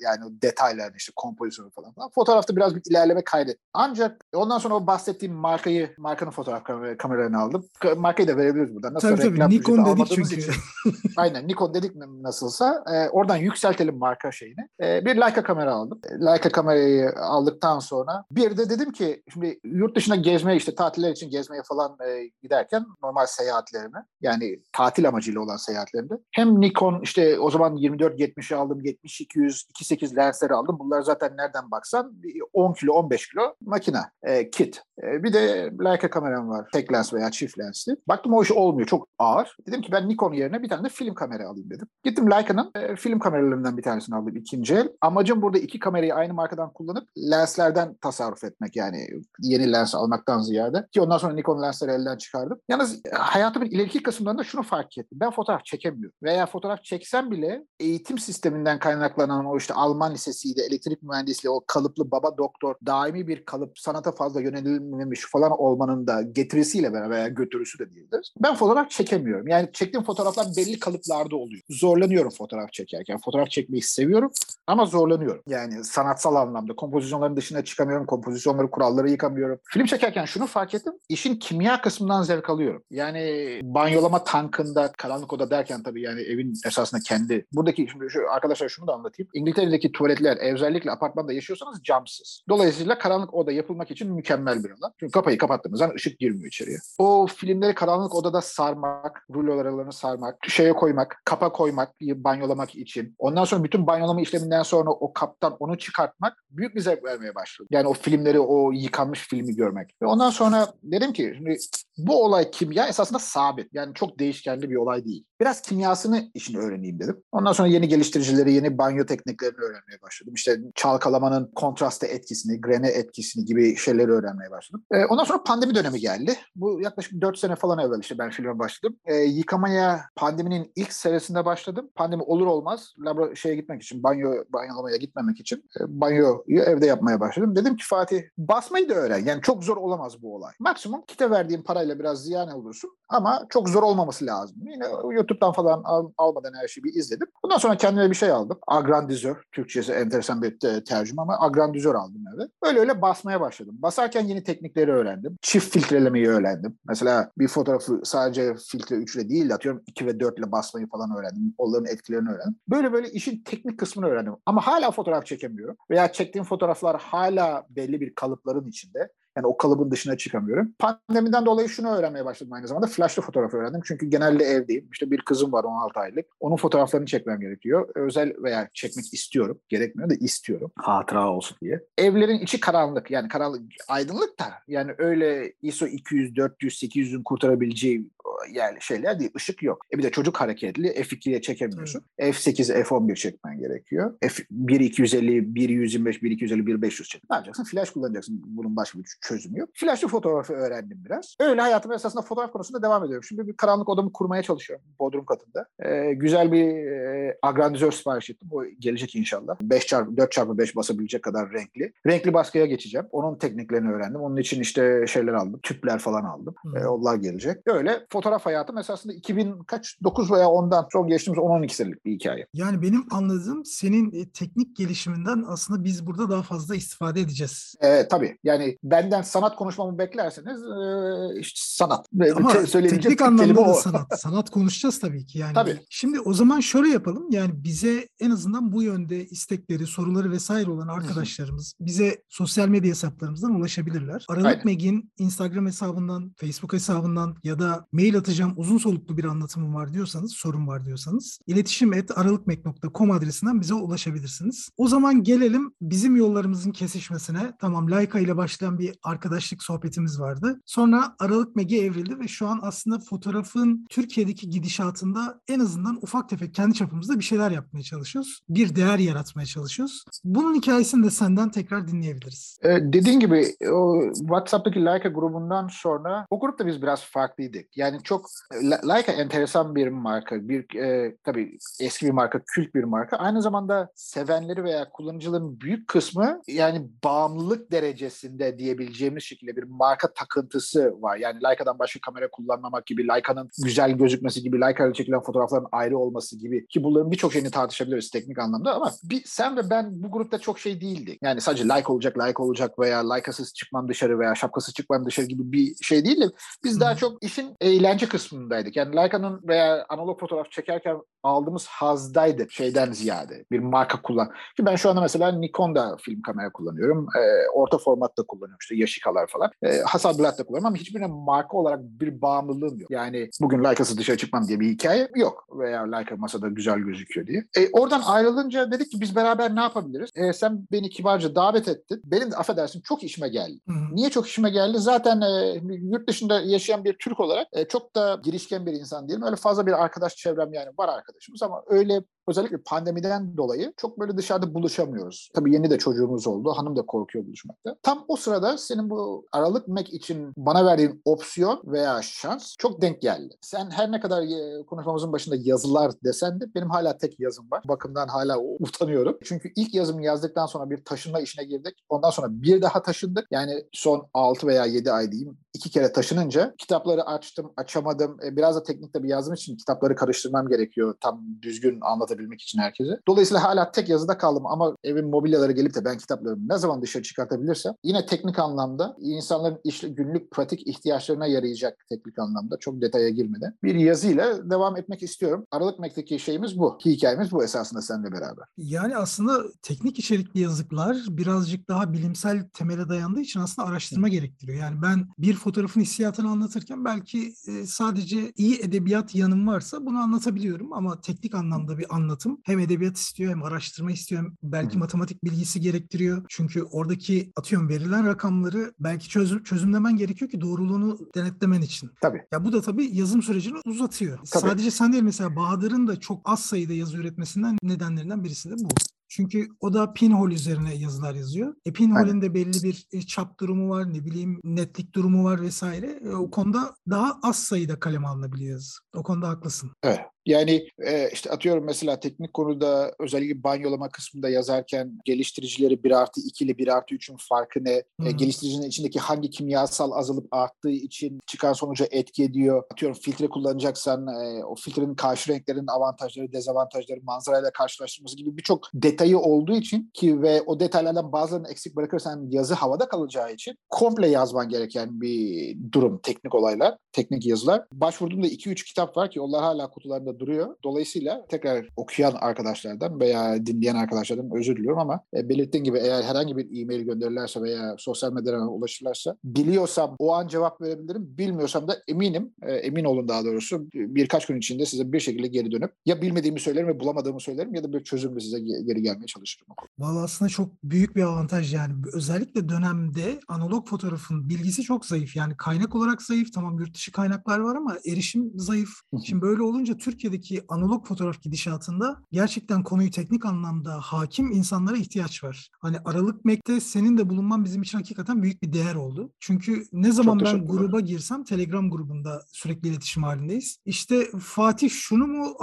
yani 0.00 0.42
detaylarını 0.42 0.96
işte 0.96 1.12
kompozisyonu 1.16 1.70
falan. 1.70 1.94
Fotoğrafta 2.14 2.56
biraz 2.56 2.74
bir 2.76 2.82
ilerleme 2.90 3.24
kaydet. 3.24 3.56
Ancak 3.74 4.24
ondan 4.34 4.58
sonra 4.58 4.74
o 4.74 4.86
bahsettiğim 4.86 5.34
markayı 5.34 5.94
markanın 5.98 6.30
fotoğraf 6.30 6.64
kameralarını 6.98 7.38
aldım. 7.38 7.64
Markayı 7.96 8.28
da 8.28 8.36
verebiliriz 8.36 8.74
buradan. 8.74 8.94
Nasıl 8.94 9.08
tabii 9.08 9.38
tabii 9.38 9.50
Nikon 9.50 9.86
dedik 9.86 10.06
çünkü. 10.06 10.40
Için. 10.40 10.52
Aynen 11.16 11.48
Nikon 11.48 11.74
dedik 11.74 11.96
nasılsa 11.96 12.84
e, 12.92 13.08
oradan 13.08 13.36
yükseltelim 13.36 13.98
marka 13.98 14.32
şeyini. 14.32 14.68
E, 14.82 15.04
bir 15.04 15.16
Leica 15.16 15.42
kamera 15.42 15.72
aldım. 15.72 16.00
Leica 16.20 16.50
kamerayı 16.50 17.10
aldıktan 17.16 17.78
sonra 17.78 18.24
bir 18.30 18.56
de 18.56 18.70
dedim 18.70 18.92
ki 18.92 19.22
şimdi 19.32 19.60
yurt 19.64 19.96
dışına 19.96 20.16
gezmeye 20.16 20.56
işte 20.56 20.74
tatiller 20.74 21.10
için 21.10 21.30
gezmeye 21.30 21.62
falan 21.68 21.96
e, 22.06 22.30
giderken 22.42 22.86
normal 23.02 23.26
seyahatlerime 23.26 24.04
yani 24.20 24.60
tatil 24.72 25.08
amacıyla 25.08 25.40
olan 25.40 25.56
seyahatlerimde 25.56 26.14
hem 26.32 26.60
Nikon 26.60 27.00
işte 27.02 27.38
o 27.38 27.50
zaman 27.50 27.76
24-70'i 27.76 28.56
aldım 28.56 28.80
70-200 28.80 29.64
2.8 29.82 30.16
lensleri 30.16 30.54
aldım. 30.54 30.76
Bunlar 30.80 31.02
zaten 31.02 31.36
nereden 31.36 31.70
baksan 31.70 32.12
10 32.52 32.72
kilo 32.72 32.92
15 32.92 33.28
kilo 33.28 33.54
makine 33.60 34.00
e, 34.22 34.50
kit. 34.50 34.82
E, 35.02 35.22
bir 35.22 35.32
de 35.32 35.70
Leica 35.84 36.10
kameram 36.10 36.48
var. 36.48 36.68
Tek 36.72 36.92
lens 36.92 37.14
veya 37.14 37.30
çift 37.30 37.58
lensli. 37.58 37.96
Baktım 38.08 38.34
o 38.34 38.42
iş 38.42 38.52
olmuyor. 38.52 38.86
Çok 38.86 39.08
ağır. 39.18 39.56
Dedim 39.66 39.82
ki 39.82 39.92
ben 39.92 40.08
Nikon 40.08 40.32
yerine 40.32 40.62
bir 40.62 40.68
tane 40.68 40.84
de 40.84 40.88
film 40.94 41.14
kamera 41.14 41.48
alayım 41.48 41.70
dedim. 41.70 41.86
Gittim 42.04 42.30
Leica'nın 42.30 42.70
e, 42.74 42.96
film 42.96 43.18
kameralarından 43.18 43.76
bir 43.76 43.82
tanesini 43.82 44.16
aldım 44.16 44.36
ikinci 44.36 44.74
el. 44.74 44.88
Amacım 45.00 45.42
burada 45.42 45.58
iki 45.58 45.78
kamerayı 45.78 46.14
aynı 46.14 46.34
markadan 46.34 46.72
kullanıp 46.72 47.08
lenslerden 47.30 47.94
tasarruf 47.94 48.44
etmek 48.44 48.76
yani 48.76 49.08
yeni 49.40 49.72
lens 49.72 49.94
almaktan 49.94 50.40
ziyade. 50.40 50.86
Ki 50.92 51.00
ondan 51.00 51.18
sonra 51.18 51.34
Nikon 51.34 51.62
lensleri 51.62 51.90
elden 51.90 52.16
çıkardım. 52.16 52.60
Yalnız 52.68 52.94
e, 52.94 53.10
hayatımın 53.10 53.66
ileriki 53.66 54.02
kısımlarında 54.02 54.44
şunu 54.44 54.62
fark 54.62 54.98
ettim. 54.98 55.18
Ben 55.20 55.30
fotoğraf 55.30 55.64
çekemiyorum. 55.64 56.16
Veya 56.22 56.46
fotoğraf 56.46 56.84
çeksem 56.84 57.30
bile 57.30 57.64
eğitim 57.80 58.18
sisteminden 58.18 58.78
kaynaklanan 58.78 59.46
o 59.46 59.56
işte 59.56 59.74
Alman 59.74 60.14
lisesiydi, 60.14 60.60
elektrik 60.60 61.02
mühendisliği, 61.02 61.50
o 61.50 61.64
kalıplı 61.66 62.10
baba 62.10 62.38
doktor, 62.38 62.74
daimi 62.86 63.28
bir 63.28 63.44
kalıp 63.44 63.78
sanata 63.78 64.12
fazla 64.12 64.40
yönelilmemiş 64.40 65.26
falan 65.32 65.60
olmanın 65.60 66.06
da 66.06 66.22
getirisiyle 66.22 66.92
beraber 66.92 67.28
götürüsü 67.28 67.78
de 67.78 67.90
diyebiliriz. 67.90 68.32
Ben 68.42 68.54
fotoğraf 68.54 68.90
çekemiyorum. 68.90 69.48
Yani 69.48 69.70
çektiğim 69.72 70.04
fotoğraflar 70.04 70.46
belli 70.56 70.78
kalıplarda 70.84 71.36
oluyor. 71.36 71.62
Zorlanıyorum 71.70 72.30
fotoğraf 72.30 72.72
çekerken. 72.72 73.18
Fotoğraf 73.24 73.50
çekmeyi 73.50 73.82
seviyorum 73.82 74.30
ama 74.66 74.86
zorlanıyorum. 74.86 75.42
Yani 75.48 75.84
sanatsal 75.84 76.34
anlamda 76.34 76.76
kompozisyonların 76.76 77.36
dışına 77.36 77.64
çıkamıyorum. 77.64 78.06
Kompozisyonları, 78.06 78.70
kuralları 78.70 79.10
yıkamıyorum. 79.10 79.58
Film 79.64 79.86
çekerken 79.86 80.24
şunu 80.24 80.46
fark 80.46 80.74
ettim. 80.74 80.92
İşin 81.08 81.36
kimya 81.36 81.80
kısmından 81.80 82.22
zevk 82.22 82.50
alıyorum. 82.50 82.82
Yani 82.90 83.60
banyolama 83.62 84.24
tankında 84.24 84.92
karanlık 84.92 85.32
oda 85.32 85.50
derken 85.50 85.82
tabii 85.82 86.02
yani 86.02 86.20
evin 86.20 86.54
esasında 86.66 87.00
kendi. 87.06 87.46
Buradaki 87.52 87.88
şimdi 87.92 88.10
şu 88.10 88.30
arkadaşlar 88.30 88.68
şunu 88.68 88.86
da 88.86 88.92
anlatayım. 88.92 89.30
İngiltere'deki 89.34 89.92
tuvaletler 89.92 90.52
özellikle 90.52 90.90
apartmanda 90.90 91.32
yaşıyorsanız 91.32 91.82
camsız. 91.82 92.42
Dolayısıyla 92.48 92.98
karanlık 92.98 93.34
oda 93.34 93.52
yapılmak 93.52 93.90
için 93.90 94.12
mükemmel 94.12 94.64
bir 94.64 94.70
alan. 94.70 94.92
Çünkü 95.00 95.12
kapıyı 95.12 95.38
kapattığınız 95.38 95.78
zaman 95.78 95.94
ışık 95.94 96.18
girmiyor 96.18 96.46
içeriye. 96.46 96.78
O 96.98 97.26
filmleri 97.26 97.74
karanlık 97.74 98.14
odada 98.14 98.40
sarmak, 98.40 99.26
rulo 99.34 99.60
aralarını 99.60 99.92
sarmak, 99.92 100.36
şeye 100.48 100.72
koymak, 100.74 101.22
kapa 101.24 101.52
koymak, 101.52 102.00
banyolamak 102.00 102.74
için. 102.74 103.14
Ondan 103.18 103.44
sonra 103.44 103.64
bütün 103.64 103.86
banyolama 103.86 104.20
işleminden 104.20 104.62
sonra 104.62 104.90
o 104.90 105.12
kaptan 105.12 105.56
onu 105.58 105.78
çıkartmak 105.78 106.44
büyük 106.50 106.74
bir 106.74 106.80
zevk 106.80 107.04
vermeye 107.04 107.34
başladı. 107.34 107.68
Yani 107.70 107.88
o 107.88 107.92
filmleri, 107.92 108.40
o 108.40 108.72
yıkanmış 108.72 109.28
filmi 109.28 109.56
görmek. 109.56 109.94
Ve 110.02 110.06
ondan 110.06 110.30
sonra 110.30 110.72
dedim 110.82 111.12
ki 111.12 111.32
şimdi 111.36 111.56
bu 111.98 112.24
olay 112.24 112.50
kimya 112.50 112.88
esasında 112.88 113.18
sabit. 113.18 113.68
Yani 113.72 113.94
çok 113.94 114.18
değişkenli 114.18 114.70
bir 114.70 114.76
olay 114.76 115.04
değil. 115.04 115.24
Biraz 115.44 115.62
kimyasını 115.62 116.30
işini 116.34 116.58
öğreneyim 116.58 116.98
dedim. 116.98 117.22
Ondan 117.32 117.52
sonra 117.52 117.68
yeni 117.68 117.88
geliştiricileri, 117.88 118.52
yeni 118.52 118.78
banyo 118.78 119.06
tekniklerini 119.06 119.58
öğrenmeye 119.58 120.02
başladım. 120.02 120.34
İşte 120.34 120.58
çalkalamanın 120.74 121.50
kontraste 121.54 122.06
etkisini, 122.06 122.60
grene 122.60 122.88
etkisini 122.88 123.44
gibi 123.44 123.76
şeyleri 123.76 124.10
öğrenmeye 124.10 124.50
başladım. 124.50 124.84
E, 124.92 125.04
ondan 125.04 125.24
sonra 125.24 125.42
pandemi 125.42 125.74
dönemi 125.74 126.00
geldi. 126.00 126.36
Bu 126.56 126.80
yaklaşık 126.80 127.20
4 127.20 127.38
sene 127.38 127.56
falan 127.56 127.78
evvel 127.78 128.00
işte 128.00 128.18
ben 128.18 128.30
filme 128.30 128.58
başladım. 128.58 128.96
E, 129.06 129.14
yıkamaya 129.16 130.00
pandeminin 130.16 130.72
ilk 130.76 130.92
senesinde 130.92 131.44
başladım. 131.44 131.90
Pandemi 131.94 132.22
olur 132.22 132.46
olmaz 132.46 132.94
labra 133.04 133.34
şeye 133.34 133.54
gitmek 133.54 133.82
için, 133.82 134.02
banyo 134.02 134.44
banyolamaya 134.52 134.96
gitmemek 134.96 135.40
için 135.40 135.56
e, 135.80 136.00
banyoyu 136.00 136.62
evde 136.62 136.86
yapmaya 136.86 137.20
başladım. 137.20 137.56
Dedim 137.56 137.76
ki 137.76 137.84
Fatih 137.86 138.22
basmayı 138.38 138.88
da 138.88 138.94
öğren. 138.94 139.24
Yani 139.24 139.42
çok 139.42 139.64
zor 139.64 139.76
olamaz 139.76 140.22
bu 140.22 140.34
olay. 140.34 140.52
Maksimum 140.60 141.02
kite 141.06 141.30
verdiğim 141.30 141.62
parayla 141.62 141.98
biraz 141.98 142.22
ziyan 142.22 142.48
olursun 142.48 142.90
ama 143.08 143.46
çok 143.48 143.68
zor 143.68 143.82
olmaması 143.82 144.26
lazım. 144.26 144.56
Yine 144.72 144.88
YouTube'dan 145.34 145.52
falan 145.52 145.82
al, 145.84 146.10
almadan 146.18 146.52
her 146.62 146.68
şeyi 146.68 146.84
bir 146.84 146.94
izledim. 146.94 147.26
Bundan 147.44 147.58
sonra 147.58 147.76
kendime 147.76 148.10
bir 148.10 148.14
şey 148.14 148.30
aldım. 148.30 148.58
Agrandizör. 148.66 149.36
Türkçesi 149.52 149.92
enteresan 149.92 150.42
bir 150.42 150.58
tercüme 150.84 151.22
ama 151.22 151.40
agrandizör 151.40 151.94
aldım 151.94 152.24
eve. 152.36 152.48
Öyle 152.62 152.80
öyle 152.80 153.02
basmaya 153.02 153.40
başladım. 153.40 153.74
Basarken 153.78 154.24
yeni 154.24 154.44
teknikleri 154.44 154.92
öğrendim. 154.92 155.36
Çift 155.42 155.72
filtrelemeyi 155.72 156.28
öğrendim. 156.28 156.78
Mesela 156.88 157.30
bir 157.38 157.48
fotoğrafı 157.48 158.00
sadece 158.04 158.54
filtre 158.54 158.96
3 158.96 159.16
ile 159.16 159.28
değil 159.28 159.54
atıyorum 159.54 159.82
2 159.86 160.06
ve 160.06 160.20
4 160.20 160.38
ile 160.38 160.52
basmayı 160.52 160.88
falan 160.88 161.16
öğrendim. 161.18 161.54
Onların 161.58 161.86
etkilerini 161.86 162.30
öğrendim. 162.30 162.56
Böyle 162.68 162.92
böyle 162.92 163.10
işin 163.10 163.42
teknik 163.44 163.78
kısmını 163.78 164.06
öğrendim. 164.06 164.34
Ama 164.46 164.66
hala 164.66 164.90
fotoğraf 164.90 165.26
çekemiyorum. 165.26 165.76
Veya 165.90 166.12
çektiğim 166.12 166.44
fotoğraflar 166.44 167.00
hala 167.00 167.66
belli 167.70 168.00
bir 168.00 168.14
kalıpların 168.14 168.68
içinde. 168.68 169.08
Yani 169.36 169.46
o 169.46 169.56
kalıbın 169.56 169.90
dışına 169.90 170.16
çıkamıyorum. 170.16 170.74
Pandemiden 170.78 171.46
dolayı 171.46 171.68
şunu 171.68 171.96
öğrenmeye 171.96 172.24
başladım 172.24 172.52
aynı 172.52 172.68
zamanda. 172.68 172.86
Flashlı 172.86 173.22
fotoğraf 173.22 173.54
öğrendim. 173.54 173.80
Çünkü 173.84 174.06
genelde 174.06 174.44
evdeyim. 174.44 174.88
İşte 174.92 175.10
bir 175.10 175.20
kızım 175.20 175.52
var 175.52 175.64
16 175.64 176.00
aylık. 176.00 176.26
Onun 176.40 176.56
fotoğraflarını 176.56 177.06
çekmem 177.06 177.40
gerekiyor. 177.40 177.88
Özel 177.94 178.32
veya 178.42 178.68
çekmek 178.74 179.14
istiyorum. 179.14 179.60
Gerekmiyor 179.68 180.10
da 180.10 180.14
istiyorum. 180.14 180.72
Hatıra 180.76 181.30
olsun 181.30 181.56
diye. 181.62 181.84
Evlerin 181.98 182.38
içi 182.38 182.60
karanlık. 182.60 183.10
Yani 183.10 183.28
karanlık, 183.28 183.62
aydınlık 183.88 184.40
da. 184.40 184.44
Yani 184.68 184.92
öyle 184.98 185.52
ISO 185.62 185.86
200, 185.86 186.36
400, 186.36 186.82
800'ün 186.82 187.22
kurtarabileceği 187.22 188.10
yani 188.52 188.76
şeyler 188.80 189.18
değil. 189.18 189.30
Işık 189.36 189.62
yok. 189.62 189.86
E 189.92 189.98
bir 189.98 190.02
de 190.02 190.10
çocuk 190.10 190.40
hareketli. 190.40 190.88
F2'ye 190.88 191.42
çekemiyorsun. 191.42 192.00
Hı. 192.20 192.24
F8, 192.24 192.82
F11 192.82 193.14
çekmen 193.14 193.58
gerekiyor. 193.58 194.14
F1 194.22 194.82
250, 194.82 195.54
1 195.54 195.68
125, 195.68 196.22
1 196.22 196.30
250, 196.30 196.66
1 196.66 196.82
500 196.82 197.08
çek. 197.08 197.22
Ne 197.30 197.36
yapacaksın? 197.36 197.64
Flash 197.64 197.90
kullanacaksın. 197.90 198.42
Bunun 198.46 198.76
başka 198.76 198.98
bir 198.98 199.04
çözümü 199.20 199.58
yok. 199.58 199.68
Flashlı 199.74 200.08
fotoğrafı 200.08 200.52
öğrendim 200.52 201.02
biraz. 201.04 201.36
Öyle 201.40 201.60
hayatım 201.60 201.92
esasında 201.92 202.22
fotoğraf 202.22 202.52
konusunda 202.52 202.82
devam 202.82 203.04
ediyorum. 203.04 203.24
Şimdi 203.24 203.46
bir 203.46 203.56
karanlık 203.56 203.88
odamı 203.88 204.12
kurmaya 204.12 204.42
çalışıyorum 204.42 204.84
Bodrum 204.98 205.24
katında. 205.24 205.66
Ee, 205.78 206.12
güzel 206.14 206.52
bir 206.52 206.86
e, 206.86 207.38
agrandizör 207.42 207.92
sipariş 207.92 208.30
ettim. 208.30 208.48
O 208.52 208.64
gelecek 208.64 209.16
inşallah. 209.16 209.56
5 209.62 209.86
çarpı 209.86 210.16
4 210.16 210.32
çarpı 210.32 210.58
5 210.58 210.76
basabilecek 210.76 211.22
kadar 211.22 211.52
renkli. 211.52 211.92
Renkli 212.06 212.34
baskıya 212.34 212.66
geçeceğim. 212.66 213.06
Onun 213.10 213.38
tekniklerini 213.38 213.92
öğrendim. 213.92 214.20
Onun 214.20 214.36
için 214.36 214.60
işte 214.60 215.04
şeyler 215.08 215.32
aldım. 215.32 215.60
Tüpler 215.62 215.98
falan 215.98 216.24
aldım. 216.24 216.54
Hmm. 216.62 216.76
Ee, 216.76 216.86
onlar 216.86 217.16
gelecek. 217.16 217.56
Öyle 217.66 218.06
fotoğraf 218.14 218.46
hayatım 218.46 218.78
esasında 218.78 219.12
2000 219.12 219.58
kaç 219.58 219.96
9 220.04 220.30
veya 220.30 220.46
10'dan 220.46 220.86
son 220.92 221.06
geçtiğimiz 221.06 221.38
10-12 221.38 221.68
senelik 221.68 222.04
bir 222.04 222.12
hikaye. 222.12 222.46
Yani 222.54 222.82
benim 222.82 223.06
anladığım 223.10 223.64
senin 223.64 224.12
e, 224.12 224.30
teknik 224.30 224.76
gelişiminden 224.76 225.44
aslında 225.48 225.84
biz 225.84 226.06
burada 226.06 226.30
daha 226.30 226.42
fazla 226.42 226.74
istifade 226.74 227.20
edeceğiz. 227.20 227.74
Ee, 227.80 228.08
tabii. 228.08 228.38
Yani 228.44 228.78
benden 228.82 229.22
sanat 229.22 229.56
konuşmamı 229.56 229.98
beklerseniz 229.98 230.62
e, 230.62 231.40
işte 231.40 231.60
sanat. 231.62 232.06
Ama 232.36 232.52
teknik 232.52 233.22
anlamda 233.22 233.66
da 233.66 233.74
sanat. 233.74 234.04
Sanat 234.20 234.50
konuşacağız 234.50 235.00
tabii 235.00 235.26
ki. 235.26 235.38
Yani 235.38 235.54
tabii. 235.54 235.78
Şimdi 235.90 236.20
o 236.20 236.32
zaman 236.32 236.60
şöyle 236.60 236.88
yapalım. 236.88 237.26
Yani 237.30 237.50
bize 237.54 238.08
en 238.20 238.30
azından 238.30 238.72
bu 238.72 238.82
yönde 238.82 239.26
istekleri, 239.26 239.86
soruları 239.86 240.30
vesaire 240.30 240.70
olan 240.70 240.88
arkadaşlarımız 240.88 241.74
bize 241.80 242.22
sosyal 242.28 242.68
medya 242.68 242.90
hesaplarımızdan 242.90 243.54
ulaşabilirler. 243.54 244.26
Aralık 244.28 244.64
Meg'in 244.64 245.12
Instagram 245.18 245.66
hesabından, 245.66 246.32
Facebook 246.36 246.72
hesabından 246.72 247.36
ya 247.44 247.58
da 247.58 247.86
mail 248.04 248.16
atacağım 248.16 248.52
uzun 248.56 248.78
soluklu 248.78 249.16
bir 249.16 249.24
anlatımım 249.24 249.74
var 249.74 249.92
diyorsanız, 249.92 250.32
sorun 250.32 250.66
var 250.66 250.84
diyorsanız 250.84 251.38
iletişim 251.46 251.92
et 251.92 252.18
aralıkmek.com 252.18 253.10
adresinden 253.10 253.60
bize 253.60 253.74
ulaşabilirsiniz. 253.74 254.68
O 254.76 254.88
zaman 254.88 255.22
gelelim 255.22 255.74
bizim 255.80 256.16
yollarımızın 256.16 256.70
kesişmesine. 256.70 257.52
Tamam 257.60 257.90
Laika 257.90 258.18
ile 258.18 258.36
başlayan 258.36 258.78
bir 258.78 258.98
arkadaşlık 259.02 259.62
sohbetimiz 259.62 260.20
vardı. 260.20 260.60
Sonra 260.66 261.16
Aralık 261.18 261.56
Meg'e 261.56 261.78
evrildi 261.78 262.18
ve 262.18 262.28
şu 262.28 262.46
an 262.46 262.60
aslında 262.62 262.98
fotoğrafın 262.98 263.86
Türkiye'deki 263.90 264.50
gidişatında 264.50 265.40
en 265.48 265.60
azından 265.60 265.98
ufak 266.02 266.28
tefek 266.28 266.54
kendi 266.54 266.74
çapımızda 266.74 267.18
bir 267.18 267.24
şeyler 267.24 267.50
yapmaya 267.50 267.82
çalışıyoruz. 267.82 268.40
Bir 268.48 268.76
değer 268.76 268.98
yaratmaya 268.98 269.46
çalışıyoruz. 269.46 270.04
Bunun 270.24 270.54
hikayesini 270.54 271.04
de 271.04 271.10
senden 271.10 271.50
tekrar 271.50 271.88
dinleyebiliriz. 271.88 272.58
Ee, 272.62 272.68
dediğin 272.82 273.20
gibi 273.20 273.46
o 273.72 274.02
WhatsApp'taki 274.14 274.84
Leica 274.84 275.10
grubundan 275.10 275.68
sonra 275.68 276.26
o 276.30 276.40
grupta 276.40 276.66
biz 276.66 276.82
biraz 276.82 277.04
farklıydık. 277.04 277.76
Yani 277.76 277.93
çok 278.02 278.30
Leica 278.62 279.12
enteresan 279.12 279.74
bir 279.74 279.88
marka. 279.88 280.48
Bir 280.48 280.78
e, 280.78 281.16
tabii 281.24 281.58
eski 281.80 282.06
bir 282.06 282.10
marka, 282.10 282.40
kült 282.46 282.74
bir 282.74 282.84
marka. 282.84 283.16
Aynı 283.16 283.42
zamanda 283.42 283.88
sevenleri 283.94 284.64
veya 284.64 284.90
kullanıcıların 284.90 285.60
büyük 285.60 285.88
kısmı 285.88 286.40
yani 286.48 286.86
bağımlılık 287.04 287.72
derecesinde 287.72 288.58
diyebileceğimiz 288.58 289.22
şekilde 289.22 289.56
bir 289.56 289.62
marka 289.62 290.12
takıntısı 290.12 291.02
var. 291.02 291.16
Yani 291.16 291.42
Leica'dan 291.42 291.78
başka 291.78 292.00
kamera 292.00 292.30
kullanmamak 292.30 292.86
gibi, 292.86 293.08
Leica'nın 293.08 293.48
güzel 293.64 293.92
gözükmesi 293.92 294.42
gibi, 294.42 294.60
Leica 294.60 294.86
ile 294.86 294.92
çekilen 294.92 295.20
fotoğrafların 295.20 295.66
ayrı 295.72 295.98
olması 295.98 296.38
gibi 296.38 296.66
ki 296.66 296.84
bunların 296.84 297.10
birçok 297.10 297.32
şeyini 297.32 297.50
tartışabiliriz 297.50 298.10
teknik 298.10 298.38
anlamda 298.38 298.74
ama 298.74 298.92
bir, 299.04 299.22
sen 299.26 299.56
ve 299.56 299.70
ben 299.70 300.02
bu 300.02 300.10
grupta 300.10 300.38
çok 300.38 300.58
şey 300.58 300.80
değildik. 300.80 301.18
Yani 301.22 301.40
sadece 301.40 301.68
Leica 301.68 301.88
olacak, 301.88 302.18
Leica 302.18 302.42
olacak 302.42 302.78
veya 302.78 303.12
Leica'sız 303.12 303.54
çıkmam 303.54 303.88
dışarı 303.88 304.18
veya 304.18 304.34
şapkasız 304.34 304.74
çıkmam 304.74 305.06
dışarı 305.06 305.26
gibi 305.26 305.52
bir 305.52 305.74
şey 305.82 306.04
değil 306.04 306.20
de 306.20 306.24
biz 306.64 306.80
daha 306.80 306.96
çok 306.96 307.24
işin 307.24 307.56
eğlence 307.60 307.83
kısmındaydık. 308.08 308.76
Yani 308.76 308.96
Leica'nın 308.96 309.40
veya 309.48 309.86
analog 309.88 310.20
fotoğraf 310.20 310.50
çekerken 310.50 310.96
aldığımız 311.22 311.66
hazdaydı 311.66 312.46
şeyden 312.50 312.92
ziyade 312.92 313.44
bir 313.52 313.58
marka 313.58 314.02
kullan. 314.02 314.28
Ki 314.56 314.66
ben 314.66 314.76
şu 314.76 314.90
anda 314.90 315.00
mesela 315.00 315.32
Nikon'da 315.32 315.96
film 316.00 316.22
kamera 316.22 316.52
kullanıyorum. 316.52 317.06
E, 317.16 317.48
orta 317.54 317.78
formatta 317.78 318.22
kullanıyorum 318.22 318.58
işte 318.60 318.76
Yashikalar 318.76 319.26
falan. 319.26 319.50
E, 319.62 319.80
Hasselblatt 319.80 320.38
da 320.38 320.42
kullanıyorum 320.42 320.66
ama 320.66 320.76
hiçbirine 320.76 321.06
marka 321.06 321.56
olarak 321.56 321.80
bir 321.82 322.22
bağımlılığım 322.22 322.78
yok. 322.78 322.90
Yani 322.90 323.30
bugün 323.40 323.64
Leica'sı 323.64 323.98
dışarı 323.98 324.16
çıkmam 324.16 324.48
diye 324.48 324.60
bir 324.60 324.70
hikaye 324.70 325.08
yok. 325.16 325.46
Veya 325.58 325.82
Leica 325.82 326.16
masada 326.16 326.48
güzel 326.48 326.78
gözüküyor 326.78 327.26
diye. 327.26 327.44
E, 327.56 327.70
oradan 327.72 328.02
ayrılınca 328.06 328.72
dedik 328.72 328.90
ki 328.90 329.00
biz 329.00 329.16
beraber 329.16 329.56
ne 329.56 329.60
yapabiliriz? 329.60 330.10
E, 330.14 330.32
sen 330.32 330.66
beni 330.72 330.90
kibarca 330.90 331.34
davet 331.34 331.68
ettin. 331.68 332.02
Benim 332.04 332.30
de 332.30 332.36
affedersin 332.36 332.80
çok 332.80 333.04
işime 333.04 333.28
geldi. 333.28 333.60
Hı-hı. 333.68 333.94
Niye 333.96 334.10
çok 334.10 334.26
işime 334.26 334.50
geldi? 334.50 334.78
Zaten 334.78 335.20
e, 335.20 335.60
yurt 335.82 336.08
dışında 336.08 336.40
yaşayan 336.40 336.84
bir 336.84 336.96
Türk 336.98 337.20
olarak 337.20 337.46
e, 337.52 337.68
çok 337.74 337.94
da 337.94 338.20
girişken 338.24 338.66
bir 338.66 338.72
insan 338.72 339.08
değilim. 339.08 339.22
Öyle 339.22 339.36
fazla 339.36 339.66
bir 339.66 339.82
arkadaş 339.84 340.16
çevrem 340.16 340.52
yani 340.52 340.70
var 340.78 340.88
arkadaşımız 340.88 341.42
ama 341.42 341.62
öyle 341.66 342.02
özellikle 342.28 342.56
pandemiden 342.56 343.36
dolayı 343.36 343.72
çok 343.76 344.00
böyle 344.00 344.16
dışarıda 344.16 344.54
buluşamıyoruz. 344.54 345.30
Tabii 345.34 345.54
yeni 345.54 345.70
de 345.70 345.78
çocuğumuz 345.78 346.26
oldu. 346.26 346.52
Hanım 346.56 346.76
da 346.76 346.82
korkuyor 346.82 347.26
buluşmakta. 347.26 347.76
Tam 347.82 348.04
o 348.08 348.16
sırada 348.16 348.58
senin 348.58 348.90
bu 348.90 349.26
Aralık 349.32 349.68
Mac 349.68 349.96
için 349.96 350.32
bana 350.36 350.66
verdiğin 350.66 351.02
opsiyon 351.04 351.62
veya 351.64 352.02
şans 352.02 352.54
çok 352.58 352.82
denk 352.82 353.00
geldi. 353.00 353.34
Sen 353.40 353.70
her 353.70 353.92
ne 353.92 354.00
kadar 354.00 354.22
e, 354.22 354.66
konuşmamızın 354.66 355.12
başında 355.12 355.36
yazılar 355.38 355.92
desen 356.04 356.40
de 356.40 356.54
benim 356.54 356.70
hala 356.70 356.98
tek 356.98 357.20
yazım 357.20 357.50
var. 357.50 357.62
Bakımdan 357.68 358.08
hala 358.08 358.38
utanıyorum. 358.38 359.18
Çünkü 359.24 359.52
ilk 359.56 359.74
yazımı 359.74 360.04
yazdıktan 360.04 360.46
sonra 360.46 360.70
bir 360.70 360.84
taşınma 360.84 361.20
işine 361.20 361.44
girdik. 361.44 361.74
Ondan 361.88 362.10
sonra 362.10 362.26
bir 362.30 362.62
daha 362.62 362.82
taşındık. 362.82 363.26
Yani 363.30 363.64
son 363.72 364.08
6 364.14 364.46
veya 364.46 364.64
7 364.64 364.92
ay 364.92 365.12
diyeyim 365.12 365.38
iki 365.54 365.70
kere 365.70 365.92
taşınınca 365.92 366.54
kitapları 366.58 367.06
açtım, 367.06 367.52
açamadım. 367.56 368.16
E, 368.24 368.36
biraz 368.36 368.56
da 368.56 368.62
teknikte 368.62 369.02
bir 369.02 369.08
yazım 369.08 369.34
için 369.34 369.56
kitapları 369.56 369.96
karıştırmam 369.96 370.48
gerekiyor 370.48 370.94
tam 371.00 371.24
düzgün 371.42 371.78
anlatabilmek 372.14 372.42
için 372.42 372.58
herkese. 372.58 373.00
Dolayısıyla 373.08 373.44
hala 373.44 373.70
tek 373.70 373.88
yazıda 373.88 374.18
kaldım 374.18 374.46
ama 374.46 374.76
evin 374.84 375.10
mobilyaları 375.10 375.52
gelip 375.52 375.74
de 375.74 375.84
ben 375.84 375.98
kitaplarımı 375.98 376.48
ne 376.48 376.58
zaman 376.58 376.82
dışarı 376.82 377.02
çıkartabilirsem 377.02 377.72
yine 377.84 378.06
teknik 378.06 378.38
anlamda 378.38 378.96
insanların 378.98 379.60
iş, 379.64 379.80
günlük 379.80 380.30
pratik 380.30 380.66
ihtiyaçlarına 380.66 381.26
yarayacak 381.26 381.86
teknik 381.88 382.18
anlamda 382.18 382.56
çok 382.58 382.80
detaya 382.80 383.08
girmeden 383.08 383.54
bir 383.62 383.74
yazıyla 383.74 384.50
devam 384.50 384.76
etmek 384.76 385.02
istiyorum. 385.02 385.46
Aralık 385.50 385.78
Mek'teki 385.78 386.18
şeyimiz 386.18 386.58
bu. 386.58 386.78
Hikayemiz 386.84 387.32
bu 387.32 387.44
esasında 387.44 387.82
seninle 387.82 388.12
beraber. 388.12 388.44
Yani 388.56 388.96
aslında 388.96 389.42
teknik 389.62 389.98
içerikli 389.98 390.40
yazıklar 390.40 390.96
birazcık 391.08 391.68
daha 391.68 391.92
bilimsel 391.92 392.48
temele 392.52 392.88
dayandığı 392.88 393.20
için 393.20 393.40
aslında 393.40 393.68
araştırma 393.68 394.06
Hı. 394.06 394.10
gerektiriyor. 394.10 394.58
Yani 394.58 394.82
ben 394.82 395.08
bir 395.18 395.34
fotoğrafın 395.34 395.80
hissiyatını 395.80 396.30
anlatırken 396.30 396.84
belki 396.84 397.34
sadece 397.66 398.32
iyi 398.36 398.60
edebiyat 398.60 399.14
yanım 399.14 399.46
varsa 399.46 399.86
bunu 399.86 399.98
anlatabiliyorum 399.98 400.72
ama 400.72 401.00
teknik 401.00 401.34
anlamda 401.34 401.78
bir 401.78 401.94
anlam 401.94 402.03
anlatım 402.04 402.40
hem 402.44 402.58
edebiyat 402.58 402.96
istiyor 402.96 403.30
hem 403.30 403.42
araştırma 403.42 403.92
istiyor 403.92 404.22
hem 404.22 404.32
belki 404.42 404.78
matematik 404.78 405.24
bilgisi 405.24 405.60
gerektiriyor. 405.60 406.24
Çünkü 406.28 406.62
oradaki 406.62 407.32
atıyorum 407.36 407.68
verilen 407.68 408.06
rakamları 408.06 408.74
belki 408.80 409.08
çözüm, 409.08 409.42
çözümlemen 409.42 409.96
gerekiyor 409.96 410.30
ki 410.30 410.40
doğruluğunu 410.40 410.98
denetlemen 411.14 411.62
için. 411.62 411.90
Tabii. 412.00 412.22
Ya 412.32 412.44
bu 412.44 412.52
da 412.52 412.60
tabii 412.60 412.96
yazım 412.96 413.22
sürecini 413.22 413.58
uzatıyor. 413.64 414.18
Tabii. 414.18 414.42
Sadece 414.42 414.70
sen 414.70 414.92
değil 414.92 415.02
mesela 415.02 415.36
Bahadır'ın 415.36 415.86
da 415.86 416.00
çok 416.00 416.20
az 416.24 416.40
sayıda 416.40 416.72
yazı 416.72 416.96
üretmesinden 416.96 417.58
nedenlerinden 417.62 418.24
birisi 418.24 418.50
de 418.50 418.54
bu. 418.54 418.68
Çünkü 419.08 419.48
o 419.60 419.72
da 419.72 419.92
pinhole 419.92 420.34
üzerine 420.34 420.74
yazılar 420.74 421.14
yazıyor. 421.14 421.54
E 421.66 421.72
pinhole'in 421.72 422.22
de 422.22 422.34
belli 422.34 422.62
bir 422.62 422.86
e, 422.92 423.02
çap 423.02 423.40
durumu 423.40 423.70
var, 423.70 423.94
ne 423.94 424.04
bileyim 424.04 424.40
netlik 424.44 424.94
durumu 424.94 425.24
var 425.24 425.40
vesaire. 425.40 426.00
E, 426.04 426.14
o 426.14 426.30
konuda 426.30 426.74
daha 426.90 427.18
az 427.22 427.44
sayıda 427.44 427.80
kalem 427.80 428.04
alınabiliyor 428.04 428.52
yazı. 428.52 428.78
O 428.94 429.02
konuda 429.02 429.28
haklısın. 429.28 429.70
Evet. 429.82 430.00
Yani 430.26 430.68
e, 430.86 431.10
işte 431.12 431.30
atıyorum 431.30 431.64
mesela 431.64 432.00
teknik 432.00 432.34
konuda 432.34 432.94
özellikle 432.98 433.42
banyolama 433.42 433.88
kısmında 433.88 434.28
yazarken 434.28 434.98
geliştiricileri 435.04 435.84
1 435.84 435.90
artı 435.90 436.20
2 436.20 436.44
ile 436.44 436.58
1 436.58 436.68
artı 436.68 436.94
3'ün 436.94 437.16
farkı 437.28 437.64
ne? 437.64 437.82
Hı. 438.00 438.08
E, 438.08 438.12
geliştiricinin 438.12 438.66
içindeki 438.66 438.98
hangi 439.00 439.30
kimyasal 439.30 439.92
azalıp 439.92 440.34
arttığı 440.34 440.70
için 440.70 441.18
çıkan 441.26 441.52
sonuca 441.52 441.86
etki 441.90 442.24
ediyor? 442.24 442.62
Atıyorum 442.72 442.98
filtre 443.00 443.28
kullanacaksan 443.28 444.06
e, 444.06 444.44
o 444.44 444.54
filtrenin 444.54 444.94
karşı 444.94 445.32
renklerin 445.32 445.66
avantajları, 445.66 446.32
dezavantajları, 446.32 447.00
manzarayla 447.02 447.50
karşılaştırması 447.50 448.16
gibi 448.16 448.36
birçok 448.36 448.68
detayı 448.74 449.18
olduğu 449.18 449.56
için 449.56 449.90
ki 449.94 450.22
ve 450.22 450.42
o 450.42 450.60
detaylardan 450.60 451.12
bazılarını 451.12 451.48
eksik 451.48 451.76
bırakırsan 451.76 452.26
yazı 452.30 452.54
havada 452.54 452.88
kalacağı 452.88 453.32
için 453.32 453.56
komple 453.68 454.08
yazman 454.08 454.48
gereken 454.48 455.00
bir 455.00 455.56
durum 455.72 456.00
teknik 456.02 456.34
olaylar, 456.34 456.76
teknik 456.92 457.26
yazılar. 457.26 457.64
Başvurduğumda 457.72 458.26
2-3 458.26 458.64
kitap 458.64 458.96
var 458.96 459.10
ki 459.10 459.20
onlar 459.20 459.42
hala 459.42 459.70
kutularında 459.70 460.13
duruyor. 460.18 460.56
Dolayısıyla 460.64 461.26
tekrar 461.28 461.68
okuyan 461.76 462.12
arkadaşlardan 462.20 463.00
veya 463.00 463.46
dinleyen 463.46 463.74
arkadaşlardan 463.74 464.30
özür 464.36 464.56
diliyorum 464.56 464.78
ama 464.78 465.00
e, 465.16 465.28
belirttiğim 465.28 465.64
gibi 465.64 465.78
eğer 465.78 466.02
herhangi 466.02 466.36
bir 466.36 466.62
e-mail 466.62 466.82
gönderirlerse 466.82 467.42
veya 467.42 467.74
sosyal 467.78 468.12
medyadan 468.12 468.52
ulaşırlarsa 468.52 469.16
biliyorsam 469.24 469.96
o 469.98 470.12
an 470.14 470.28
cevap 470.28 470.60
verebilirim. 470.60 471.18
Bilmiyorsam 471.18 471.68
da 471.68 471.76
eminim, 471.88 472.32
e, 472.42 472.52
emin 472.52 472.84
olun 472.84 473.08
daha 473.08 473.24
doğrusu 473.24 473.68
birkaç 473.74 474.26
gün 474.26 474.36
içinde 474.36 474.66
size 474.66 474.92
bir 474.92 475.00
şekilde 475.00 475.26
geri 475.26 475.50
dönüp 475.50 475.72
ya 475.86 476.02
bilmediğimi 476.02 476.40
söylerim 476.40 476.68
ve 476.68 476.80
bulamadığımı 476.80 477.20
söylerim 477.20 477.54
ya 477.54 477.64
da 477.64 477.72
bir 477.72 477.84
çözümle 477.84 478.20
size 478.20 478.38
ge- 478.38 478.66
geri 478.66 478.82
gelmeye 478.82 479.06
çalışırım. 479.06 479.46
Valla 479.78 480.02
aslında 480.02 480.28
çok 480.28 480.62
büyük 480.62 480.96
bir 480.96 481.02
avantaj 481.02 481.54
yani. 481.54 481.74
Özellikle 481.92 482.48
dönemde 482.48 483.20
analog 483.28 483.68
fotoğrafın 483.68 484.28
bilgisi 484.28 484.62
çok 484.62 484.86
zayıf. 484.86 485.16
Yani 485.16 485.36
kaynak 485.36 485.74
olarak 485.74 486.02
zayıf. 486.02 486.32
Tamam 486.34 486.58
yurt 486.58 486.74
dışı 486.74 486.92
kaynaklar 486.92 487.38
var 487.38 487.56
ama 487.56 487.76
erişim 487.86 488.32
zayıf. 488.34 488.70
Şimdi 489.04 489.22
böyle 489.22 489.42
olunca 489.42 489.76
Türkiye'deki 490.04 490.44
analog 490.48 490.86
fotoğraf 490.86 491.22
gidişatında 491.22 492.02
gerçekten 492.12 492.62
konuyu 492.62 492.90
teknik 492.90 493.24
anlamda 493.26 493.80
hakim 493.80 494.32
insanlara 494.32 494.76
ihtiyaç 494.76 495.24
var. 495.24 495.50
Hani 495.60 495.76
Aralık 495.84 496.24
Mek'te 496.24 496.60
senin 496.60 496.98
de 496.98 497.08
bulunman 497.08 497.44
bizim 497.44 497.62
için 497.62 497.78
hakikaten 497.78 498.22
büyük 498.22 498.42
bir 498.42 498.52
değer 498.52 498.74
oldu. 498.74 499.12
Çünkü 499.20 499.64
ne 499.72 499.92
zaman 499.92 500.20
ben 500.20 500.46
gruba 500.46 500.80
girsem 500.80 501.24
Telegram 501.24 501.70
grubunda 501.70 502.22
sürekli 502.32 502.68
iletişim 502.68 503.02
halindeyiz. 503.02 503.56
İşte 503.66 504.06
Fatih 504.20 504.70
şunu 504.70 505.06
mu 505.06 505.34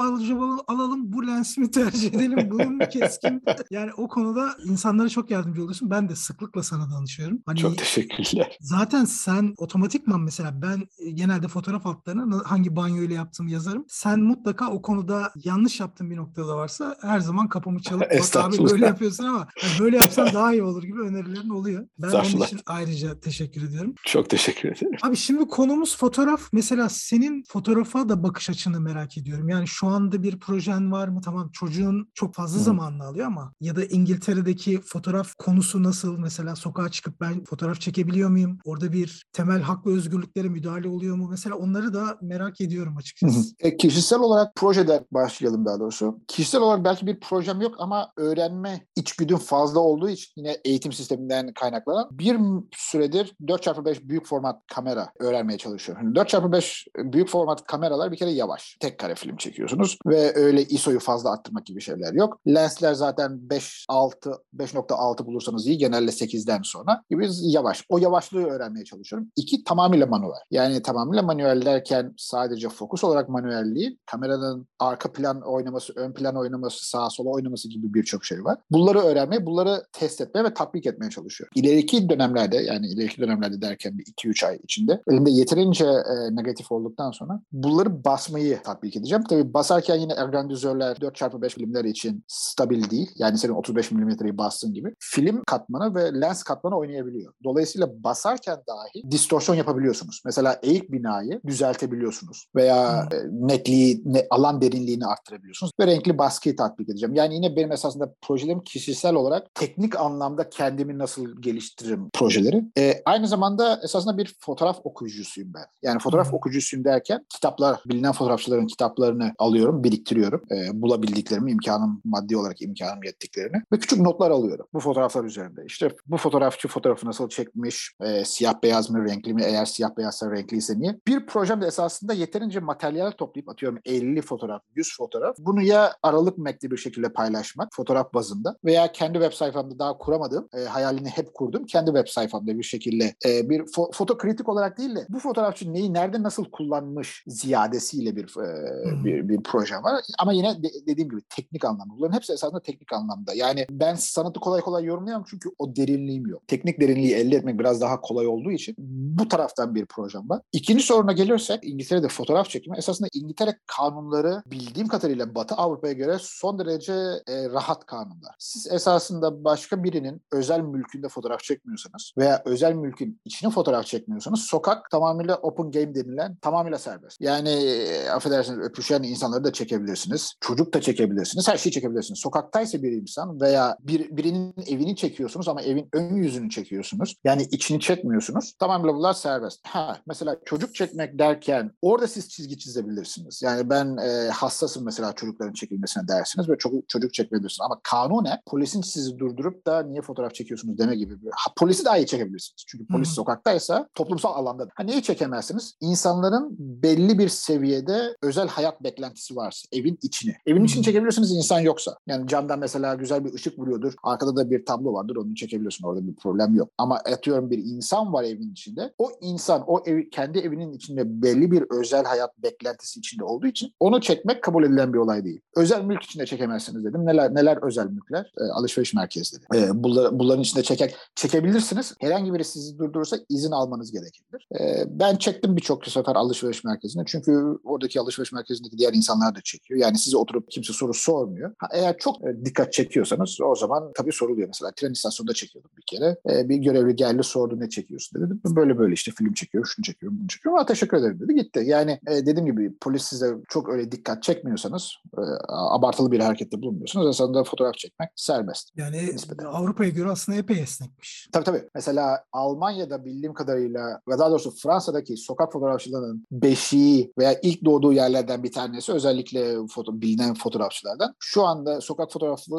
alalım 0.67 1.13
bu 1.13 1.27
lens 1.27 1.57
mi 1.57 1.71
tercih 1.71 2.13
edelim 2.13 2.49
bunu 2.51 2.69
mu 2.69 2.83
keskin 2.91 3.43
yani 3.71 3.91
o 3.97 4.07
konuda 4.07 4.55
insanlara 4.65 5.09
çok 5.09 5.31
yardımcı 5.31 5.61
oluyorsun. 5.61 5.89
Ben 5.89 6.09
de 6.09 6.15
sıklıkla 6.15 6.63
sana 6.63 6.91
danışıyorum. 6.91 7.39
Hani 7.45 7.59
Çok 7.59 7.77
teşekkürler. 7.77 8.57
Zaten 8.61 9.05
sen 9.05 9.53
otomatikman 9.57 10.21
mesela 10.21 10.61
ben 10.61 10.87
e, 10.99 11.11
genelde 11.11 11.47
fotoğraf 11.47 11.85
altlarına 11.85 12.29
na- 12.29 12.43
hangi 12.45 12.75
banyo 12.75 13.03
ile 13.03 13.13
yaptığımı 13.13 13.51
yazarım. 13.51 13.85
Sen 13.87 14.19
mutlaka 14.19 14.50
o 14.71 14.81
konuda 14.81 15.31
yanlış 15.43 15.79
yaptığın 15.79 16.09
bir 16.09 16.17
noktada 16.17 16.57
varsa 16.57 16.95
her 17.01 17.19
zaman 17.19 17.49
kapımı 17.49 17.81
çalıp 17.81 18.01
bak 18.01 18.35
abi 18.45 18.57
böyle 18.69 18.85
yapıyorsun 18.85 19.23
ama 19.23 19.47
hani 19.61 19.79
böyle 19.79 19.95
yapsan 19.95 20.33
daha 20.33 20.53
iyi 20.53 20.63
olur 20.63 20.83
gibi 20.83 20.99
önerilerin 20.99 21.49
oluyor. 21.49 21.87
Ben 21.99 22.11
onun 22.11 22.45
için 22.45 22.59
ayrıca 22.65 23.19
teşekkür 23.19 23.67
ediyorum. 23.67 23.93
Çok 24.05 24.29
teşekkür 24.29 24.69
ederim. 24.69 24.97
Abi 25.01 25.15
şimdi 25.15 25.47
konumuz 25.47 25.97
fotoğraf. 25.97 26.41
Mesela 26.53 26.89
senin 26.89 27.43
fotoğrafa 27.47 28.09
da 28.09 28.23
bakış 28.23 28.49
açını 28.49 28.79
merak 28.81 29.17
ediyorum. 29.17 29.49
Yani 29.49 29.67
şu 29.67 29.87
anda 29.87 30.23
bir 30.23 30.39
projen 30.39 30.91
var 30.91 31.07
mı? 31.07 31.21
Tamam 31.25 31.49
çocuğun 31.53 32.11
çok 32.13 32.35
fazla 32.35 32.59
Hı. 32.59 32.63
zamanını 32.63 33.03
alıyor 33.03 33.27
ama 33.27 33.53
ya 33.61 33.75
da 33.75 33.85
İngiltere'deki 33.85 34.81
fotoğraf 34.81 35.35
konusu 35.35 35.83
nasıl? 35.83 36.17
Mesela 36.17 36.55
sokağa 36.55 36.89
çıkıp 36.89 37.21
ben 37.21 37.43
fotoğraf 37.43 37.81
çekebiliyor 37.81 38.29
muyum? 38.29 38.57
Orada 38.65 38.91
bir 38.91 39.25
temel 39.33 39.61
hak 39.61 39.85
ve 39.85 39.91
özgürlüklere 39.91 40.49
müdahale 40.49 40.87
oluyor 40.87 41.15
mu? 41.15 41.27
Mesela 41.29 41.55
onları 41.55 41.93
da 41.93 42.17
merak 42.21 42.61
ediyorum 42.61 42.97
açıkçası. 42.97 43.55
E, 43.59 43.77
kişisel 43.77 44.19
olarak 44.19 44.40
projeden 44.55 45.05
başlayalım 45.11 45.65
daha 45.65 45.79
doğrusu. 45.79 46.19
Kişisel 46.27 46.61
olarak 46.61 46.83
belki 46.83 47.07
bir 47.07 47.19
projem 47.19 47.61
yok 47.61 47.75
ama 47.77 48.11
öğrenme 48.17 48.85
içgüdüm 48.95 49.37
fazla 49.37 49.79
olduğu 49.79 50.09
için 50.09 50.31
yine 50.35 50.57
eğitim 50.65 50.91
sisteminden 50.91 51.53
kaynaklanan 51.53 52.07
bir 52.11 52.37
süredir 52.75 53.35
4x5 53.41 54.09
büyük 54.09 54.25
format 54.27 54.61
kamera 54.73 55.09
öğrenmeye 55.19 55.57
çalışıyorum. 55.57 56.03
Şimdi 56.03 56.19
4x5 56.19 56.85
büyük 57.13 57.29
format 57.29 57.67
kameralar 57.67 58.11
bir 58.11 58.17
kere 58.17 58.31
yavaş. 58.31 58.77
Tek 58.79 58.97
kare 58.97 59.15
film 59.15 59.37
çekiyorsunuz 59.37 59.97
ve 60.05 60.35
öyle 60.35 60.63
ISO'yu 60.63 60.99
fazla 60.99 61.31
arttırmak 61.31 61.65
gibi 61.65 61.81
şeyler 61.81 62.13
yok. 62.13 62.39
Lensler 62.47 62.93
zaten 62.93 63.49
5 63.49 63.85
6 63.89 64.31
5.6 64.57 65.25
bulursanız 65.25 65.67
iyi 65.67 65.77
genelde 65.77 66.11
8'den 66.11 66.61
sonra 66.63 67.03
gibi 67.09 67.27
yavaş. 67.41 67.85
O 67.89 67.97
yavaşlığı 67.97 68.45
öğrenmeye 68.45 68.85
çalışıyorum. 68.85 69.27
İki 69.35 69.63
tamamıyla 69.63 70.05
manuel. 70.05 70.41
Yani 70.51 70.81
tamamıyla 70.81 71.23
manuel 71.23 71.65
derken 71.65 72.13
sadece 72.17 72.69
fokus 72.69 73.03
olarak 73.03 73.29
manuel 73.29 73.75
değil, 73.75 73.97
kameranın 74.31 74.67
arka 74.79 75.11
plan 75.11 75.41
oynaması, 75.41 75.93
ön 75.95 76.13
plan 76.13 76.37
oynaması, 76.37 76.89
sağa 76.89 77.09
sola 77.09 77.29
oynaması 77.29 77.69
gibi 77.69 77.93
birçok 77.93 78.25
şey 78.25 78.43
var. 78.43 78.57
Bunları 78.71 78.99
öğrenmeye, 78.99 79.45
bunları 79.45 79.83
test 79.93 80.21
etmeye 80.21 80.43
ve 80.43 80.53
tatbik 80.53 80.85
etmeye 80.85 81.09
çalışıyorum. 81.09 81.51
İleriki 81.55 82.09
dönemlerde 82.09 82.57
yani 82.57 82.87
ileriki 82.87 83.21
dönemlerde 83.21 83.61
derken 83.61 83.97
bir 83.97 84.03
2-3 84.03 84.47
ay 84.47 84.59
içinde 84.63 85.01
elimde 85.07 85.31
yeterince 85.31 85.85
e, 85.85 86.35
negatif 86.35 86.71
olduktan 86.71 87.11
sonra 87.11 87.41
bunları 87.51 88.03
basmayı 88.03 88.61
tatbik 88.63 88.95
edeceğim. 88.95 89.23
Tabii 89.29 89.53
basarken 89.53 89.95
yine 89.95 90.13
agrandizörler 90.13 90.95
4x5 90.95 91.49
filmler 91.49 91.85
için 91.85 92.23
stabil 92.27 92.89
değil. 92.89 93.11
Yani 93.15 93.37
senin 93.37 93.53
35 93.53 93.91
milimetreyi 93.91 94.37
bastığın 94.37 94.73
gibi. 94.73 94.95
Film 94.99 95.43
katmanı 95.47 95.95
ve 95.95 96.21
lens 96.21 96.43
katmanı 96.43 96.77
oynayabiliyor. 96.77 97.33
Dolayısıyla 97.43 98.03
basarken 98.03 98.57
dahi 98.67 99.11
distorsiyon 99.11 99.57
yapabiliyorsunuz. 99.57 100.21
Mesela 100.25 100.59
eğik 100.63 100.91
binayı 100.91 101.41
düzeltebiliyorsunuz. 101.47 102.45
Veya 102.55 103.07
e, 103.11 103.17
netliği, 103.31 104.01
ne, 104.13 104.27
alan 104.29 104.61
derinliğini 104.61 105.05
arttırabiliyorsunuz. 105.05 105.71
Ve 105.79 105.87
renkli 105.87 106.17
baskıyı 106.17 106.55
tatbik 106.55 106.89
edeceğim. 106.89 107.15
Yani 107.15 107.35
yine 107.35 107.55
benim 107.55 107.71
esasında 107.71 108.13
projelerim 108.21 108.63
kişisel 108.63 109.15
olarak 109.15 109.55
teknik 109.55 109.99
anlamda 109.99 110.49
kendimi 110.49 110.97
nasıl 110.97 111.41
geliştiririm 111.41 112.09
projeleri. 112.13 112.63
E, 112.77 113.01
aynı 113.05 113.27
zamanda 113.27 113.79
esasında 113.83 114.17
bir 114.17 114.35
fotoğraf 114.39 114.79
okuyucusuyum 114.83 115.53
ben. 115.53 115.65
Yani 115.83 115.99
fotoğraf 115.99 116.33
okuyucusuyum 116.33 116.85
derken 116.85 117.25
kitaplar, 117.29 117.79
bilinen 117.85 118.11
fotoğrafçıların 118.11 118.67
kitaplarını 118.67 119.33
alıyorum, 119.37 119.83
biriktiriyorum. 119.83 120.41
E, 120.51 120.81
bulabildiklerimi, 120.81 121.51
imkanım, 121.51 122.01
maddi 122.05 122.37
olarak 122.37 122.61
imkanım 122.61 123.03
yettiklerini 123.03 123.61
ve 123.73 123.79
küçük 123.79 123.99
notlar 123.99 124.31
alıyorum 124.31 124.65
bu 124.73 124.79
fotoğraflar 124.79 125.23
üzerinde. 125.23 125.61
İşte 125.65 125.89
bu 126.07 126.17
fotoğrafçı 126.17 126.67
fotoğrafı 126.67 127.07
nasıl 127.07 127.29
çekmiş, 127.29 127.91
e, 128.01 128.25
siyah 128.25 128.53
beyaz 128.63 128.89
mı, 128.89 129.05
renkli 129.05 129.33
mi, 129.33 129.43
eğer 129.45 129.65
siyah 129.65 129.97
beyazsa 129.97 130.31
renkliyse 130.31 130.79
niye? 130.79 130.99
Bir 131.07 131.25
projemde 131.25 131.65
esasında 131.65 132.13
yeterince 132.13 132.59
materyal 132.59 133.11
toplayıp 133.11 133.49
atıyorum 133.49 133.79
50 134.01 134.21
fotoğraf, 134.21 134.61
100 134.75 134.97
fotoğraf. 134.97 135.35
Bunu 135.39 135.61
ya 135.61 135.93
aralık 136.03 136.37
mekli 136.37 136.71
bir 136.71 136.77
şekilde 136.77 137.09
paylaşmak 137.13 137.69
fotoğraf 137.73 138.13
bazında 138.13 138.57
veya 138.65 138.91
kendi 138.91 139.13
web 139.19 139.33
sayfamda 139.33 139.79
daha 139.79 139.97
kuramadığım, 139.97 140.47
e, 140.57 140.59
hayalini 140.63 141.09
hep 141.09 141.33
kurdum. 141.33 141.65
Kendi 141.65 141.87
web 141.91 142.07
sayfamda 142.07 142.57
bir 142.57 142.63
şekilde 142.63 143.15
e, 143.25 143.49
bir 143.49 143.59
fo- 143.59 143.93
foto 143.93 144.17
kritik 144.17 144.49
olarak 144.49 144.77
değil 144.77 144.95
de 144.95 145.05
bu 145.09 145.19
fotoğrafçı 145.19 145.73
neyi 145.73 145.93
nerede 145.93 146.23
nasıl 146.23 146.45
kullanmış 146.45 147.23
ziyadesiyle 147.27 148.15
bir 148.15 148.23
e, 148.23 148.61
Hmm. 148.81 149.05
bir, 149.05 149.29
bir 149.29 149.43
proje 149.43 149.75
var. 149.75 150.01
Ama 150.19 150.33
yine 150.33 150.63
de- 150.63 150.85
dediğim 150.87 151.09
gibi 151.09 151.21
teknik 151.29 151.65
anlamda. 151.65 151.93
Bunların 151.97 152.15
hepsi 152.15 152.33
esasında 152.33 152.61
teknik 152.61 152.93
anlamda. 152.93 153.33
Yani 153.33 153.65
ben 153.71 153.95
sanatı 153.95 154.39
kolay 154.39 154.61
kolay 154.61 154.83
yorumlayamam 154.85 155.25
çünkü 155.29 155.49
o 155.59 155.75
derinliğim 155.75 156.27
yok. 156.27 156.47
Teknik 156.47 156.81
derinliği 156.81 157.13
elde 157.15 157.35
etmek 157.35 157.59
biraz 157.59 157.81
daha 157.81 158.01
kolay 158.01 158.27
olduğu 158.27 158.51
için 158.51 158.75
bu 159.19 159.27
taraftan 159.27 159.75
bir 159.75 159.85
projem 159.85 160.29
var. 160.29 160.41
İkinci 160.51 160.83
soruna 160.83 161.11
gelirsek 161.11 161.59
İngiltere'de 161.63 162.07
fotoğraf 162.07 162.49
çekimi 162.49 162.77
esasında 162.77 163.07
İngiltere 163.13 163.57
kanunları 163.91 164.43
bildiğim 164.45 164.87
kadarıyla 164.87 165.35
Batı 165.35 165.55
Avrupa'ya 165.55 165.93
göre 165.93 166.17
son 166.21 166.59
derece 166.59 166.93
e, 167.27 167.49
rahat 167.49 167.85
kanunlar. 167.85 168.35
Siz 168.39 168.67
esasında 168.71 169.43
başka 169.43 169.83
birinin 169.83 170.21
özel 170.31 170.59
mülkünde 170.59 171.07
fotoğraf 171.07 171.39
çekmiyorsanız 171.39 172.11
veya 172.17 172.41
özel 172.45 172.73
mülkün 172.73 173.21
içine 173.25 173.49
fotoğraf 173.49 173.85
çekmiyorsanız 173.85 174.41
sokak 174.41 174.91
tamamıyla 174.91 175.35
open 175.35 175.71
game 175.71 175.95
denilen 175.95 176.35
tamamıyla 176.35 176.77
serbest. 176.77 177.21
Yani 177.21 177.49
e, 177.49 178.09
affedersiniz 178.09 178.59
öpüşen 178.59 179.03
insanları 179.03 179.43
da 179.43 179.53
çekebilirsiniz. 179.53 180.33
Çocuk 180.41 180.73
da 180.73 180.81
çekebilirsiniz. 180.81 181.47
Her 181.47 181.57
şeyi 181.57 181.73
çekebilirsiniz. 181.73 182.19
Sokaktaysa 182.19 182.83
bir 182.83 182.91
insan 182.91 183.41
veya 183.41 183.77
bir, 183.79 184.17
birinin 184.17 184.53
evini 184.67 184.95
çekiyorsunuz 184.95 185.47
ama 185.47 185.61
evin 185.61 185.89
ön 185.93 186.15
yüzünü 186.15 186.49
çekiyorsunuz. 186.49 187.15
Yani 187.23 187.47
içini 187.51 187.79
çekmiyorsunuz. 187.79 188.53
Tamamıyla 188.59 188.91
konular 188.91 189.13
serbest. 189.13 189.67
Ha 189.67 189.97
mesela 190.07 190.37
çocuk 190.45 190.75
çekmek 190.75 191.19
derken 191.19 191.71
orada 191.81 192.07
siz 192.07 192.29
çizgi 192.29 192.57
çizebilirsiniz. 192.57 193.41
Yani 193.43 193.69
ben 193.69 193.80
e, 193.87 194.29
hassasım 194.29 194.85
mesela 194.85 195.13
çocukların 195.13 195.53
çekilmesine 195.53 196.07
dersiniz 196.07 196.49
ve 196.49 196.57
çocuk, 196.57 196.89
çocuk 196.89 197.13
çekmeyebilirsiniz. 197.13 197.65
Ama 197.65 197.79
kanunen 197.83 198.39
polisin 198.45 198.81
sizi 198.81 199.19
durdurup 199.19 199.67
da 199.67 199.83
niye 199.83 200.01
fotoğraf 200.01 200.33
çekiyorsunuz 200.33 200.77
deme 200.77 200.95
gibi. 200.95 201.21
Bir, 201.21 201.29
ha, 201.31 201.53
polisi 201.57 201.85
daha 201.85 201.97
iyi 201.97 202.07
çekebilirsiniz. 202.07 202.63
Çünkü 202.67 202.87
polis 202.87 203.07
Hı-hı. 203.07 203.15
sokaktaysa 203.15 203.87
toplumsal 203.95 204.35
alanda. 204.35 204.67
Ha, 204.75 204.83
neyi 204.83 205.03
çekemezsiniz? 205.03 205.75
İnsanların 205.81 206.55
belli 206.59 207.19
bir 207.19 207.29
seviyede 207.29 208.15
özel 208.21 208.47
hayat 208.47 208.83
beklentisi 208.83 209.35
varsa 209.35 209.67
evin 209.71 209.99
içini. 210.01 210.35
Evin 210.45 210.65
içini 210.65 210.83
çekebilirsiniz 210.83 211.31
insan 211.31 211.59
yoksa. 211.59 211.97
Yani 212.07 212.27
camdan 212.27 212.59
mesela 212.59 212.95
güzel 212.95 213.25
bir 213.25 213.33
ışık 213.33 213.59
vuruyordur. 213.59 213.93
Arkada 214.03 214.35
da 214.35 214.49
bir 214.49 214.65
tablo 214.65 214.93
vardır 214.93 215.15
onu 215.15 215.35
çekebiliyorsun. 215.35 215.87
Orada 215.87 216.07
bir 216.07 216.15
problem 216.15 216.55
yok. 216.55 216.69
Ama 216.77 216.95
atıyorum 216.95 217.49
bir 217.49 217.57
insan 217.57 218.13
var 218.13 218.23
evin 218.23 218.51
içinde. 218.51 218.93
O 218.97 219.11
insan 219.21 219.63
o 219.67 219.83
ev, 219.85 220.09
kendi 220.09 220.39
evinin 220.39 220.73
içinde 220.73 221.21
belli 221.21 221.51
bir 221.51 221.65
özel 221.79 222.05
hayat 222.05 222.37
beklentisi 222.37 222.99
içinde 222.99 223.23
olduğu 223.23 223.47
için 223.47 223.70
onu 223.79 224.01
çekmek 224.01 224.43
kabul 224.43 224.63
edilen 224.63 224.93
bir 224.93 224.97
olay 224.97 225.25
değil. 225.25 225.41
Özel 225.55 225.83
mülk 225.83 226.03
içinde 226.03 226.25
çekemezsiniz 226.25 226.85
dedim. 226.85 227.05
Neler 227.05 227.35
neler 227.35 227.57
özel 227.63 227.85
mülkler? 227.85 228.33
E, 228.37 228.43
alışveriş 228.43 228.93
merkezleri. 228.93 229.43
E, 229.55 229.83
bunlar, 229.83 230.19
bunların 230.19 230.41
içinde 230.41 230.63
çeker, 230.63 230.95
çekebilirsiniz. 231.15 231.93
Herhangi 231.99 232.33
biri 232.33 232.43
sizi 232.43 232.77
durdurursa 232.79 233.17
izin 233.29 233.51
almanız 233.51 233.91
gerekebilir. 233.91 234.47
E, 234.59 234.83
ben 234.99 235.15
çektim 235.15 235.57
birçok 235.57 235.87
sefer 235.87 236.15
alışveriş 236.15 236.63
merkezine. 236.63 237.03
Çünkü 237.05 237.57
oradaki 237.63 237.99
alışveriş 237.99 238.31
merkezindeki 238.31 238.77
diğer 238.77 238.93
insanlar 238.93 239.35
da 239.35 239.41
çekiyor. 239.43 239.79
Yani 239.79 239.97
size 239.97 240.17
oturup 240.17 240.51
kimse 240.51 240.73
soru 240.73 240.93
sormuyor. 240.93 241.51
Ha, 241.57 241.67
eğer 241.73 241.97
çok 241.97 242.25
e, 242.25 242.45
dikkat 242.45 242.73
çekiyorsanız 242.73 243.37
o 243.41 243.55
zaman 243.55 243.91
tabii 243.95 244.11
soruluyor. 244.11 244.47
Mesela 244.47 244.71
tren 244.75 244.91
istasyonunda 244.91 245.33
çekiyordum 245.33 245.71
bir 245.77 245.83
kere. 245.85 246.17
E, 246.29 246.49
bir 246.49 246.55
görevli 246.55 246.95
geldi 246.95 247.23
sordu 247.23 247.59
ne 247.59 247.69
çekiyorsun 247.69 248.21
dedi. 248.21 248.33
Böyle 248.45 248.77
böyle 248.77 248.93
işte 248.93 249.11
film 249.11 249.33
çekiyorum, 249.33 249.67
şunu 249.67 249.83
çekiyorum, 249.83 250.19
bunu 250.19 250.27
çekiyorum. 250.27 250.59
Ama 250.59 250.65
teşekkür 250.65 250.97
ederim 250.97 251.19
dedi. 251.19 251.35
Gitti. 251.35 251.63
Yani 251.65 251.99
e, 252.07 252.25
dediğim 252.25 252.45
gibi 252.45 252.77
polis 252.81 253.03
size 253.03 253.35
çok 253.49 253.60
öyle 253.69 253.91
dikkat 253.91 254.23
çekmiyorsanız, 254.23 254.93
e, 255.17 255.21
abartılı 255.49 256.11
bir 256.11 256.19
harekette 256.19 256.61
bulunmuyorsunuz. 256.61 257.07
Aslında 257.07 257.43
fotoğraf 257.43 257.73
çekmek 257.73 258.09
serbest. 258.15 258.69
Yani 258.75 259.05
nispeten. 259.05 259.45
Avrupa'ya 259.45 259.89
göre 259.89 260.09
aslında 260.09 260.37
epey 260.37 260.59
esnekmiş. 260.59 261.29
Tabii 261.31 261.43
tabii. 261.43 261.69
Mesela 261.75 262.23
Almanya'da 262.31 263.05
bildiğim 263.05 263.33
kadarıyla 263.33 264.01
ve 264.09 264.19
daha 264.19 264.29
doğrusu 264.29 264.51
Fransa'daki 264.51 265.17
sokak 265.17 265.53
fotoğrafçılarının 265.53 266.27
beşiği 266.31 267.13
veya 267.17 267.39
ilk 267.41 267.65
doğduğu 267.65 267.93
yerlerden 267.93 268.43
bir 268.43 268.51
tanesi 268.51 268.93
özellikle 268.93 269.67
foto, 269.67 270.01
bilinen 270.01 270.33
fotoğrafçılardan. 270.33 271.15
Şu 271.19 271.43
anda 271.43 271.81
sokak 271.81 272.11
fotoğrafı 272.11 272.51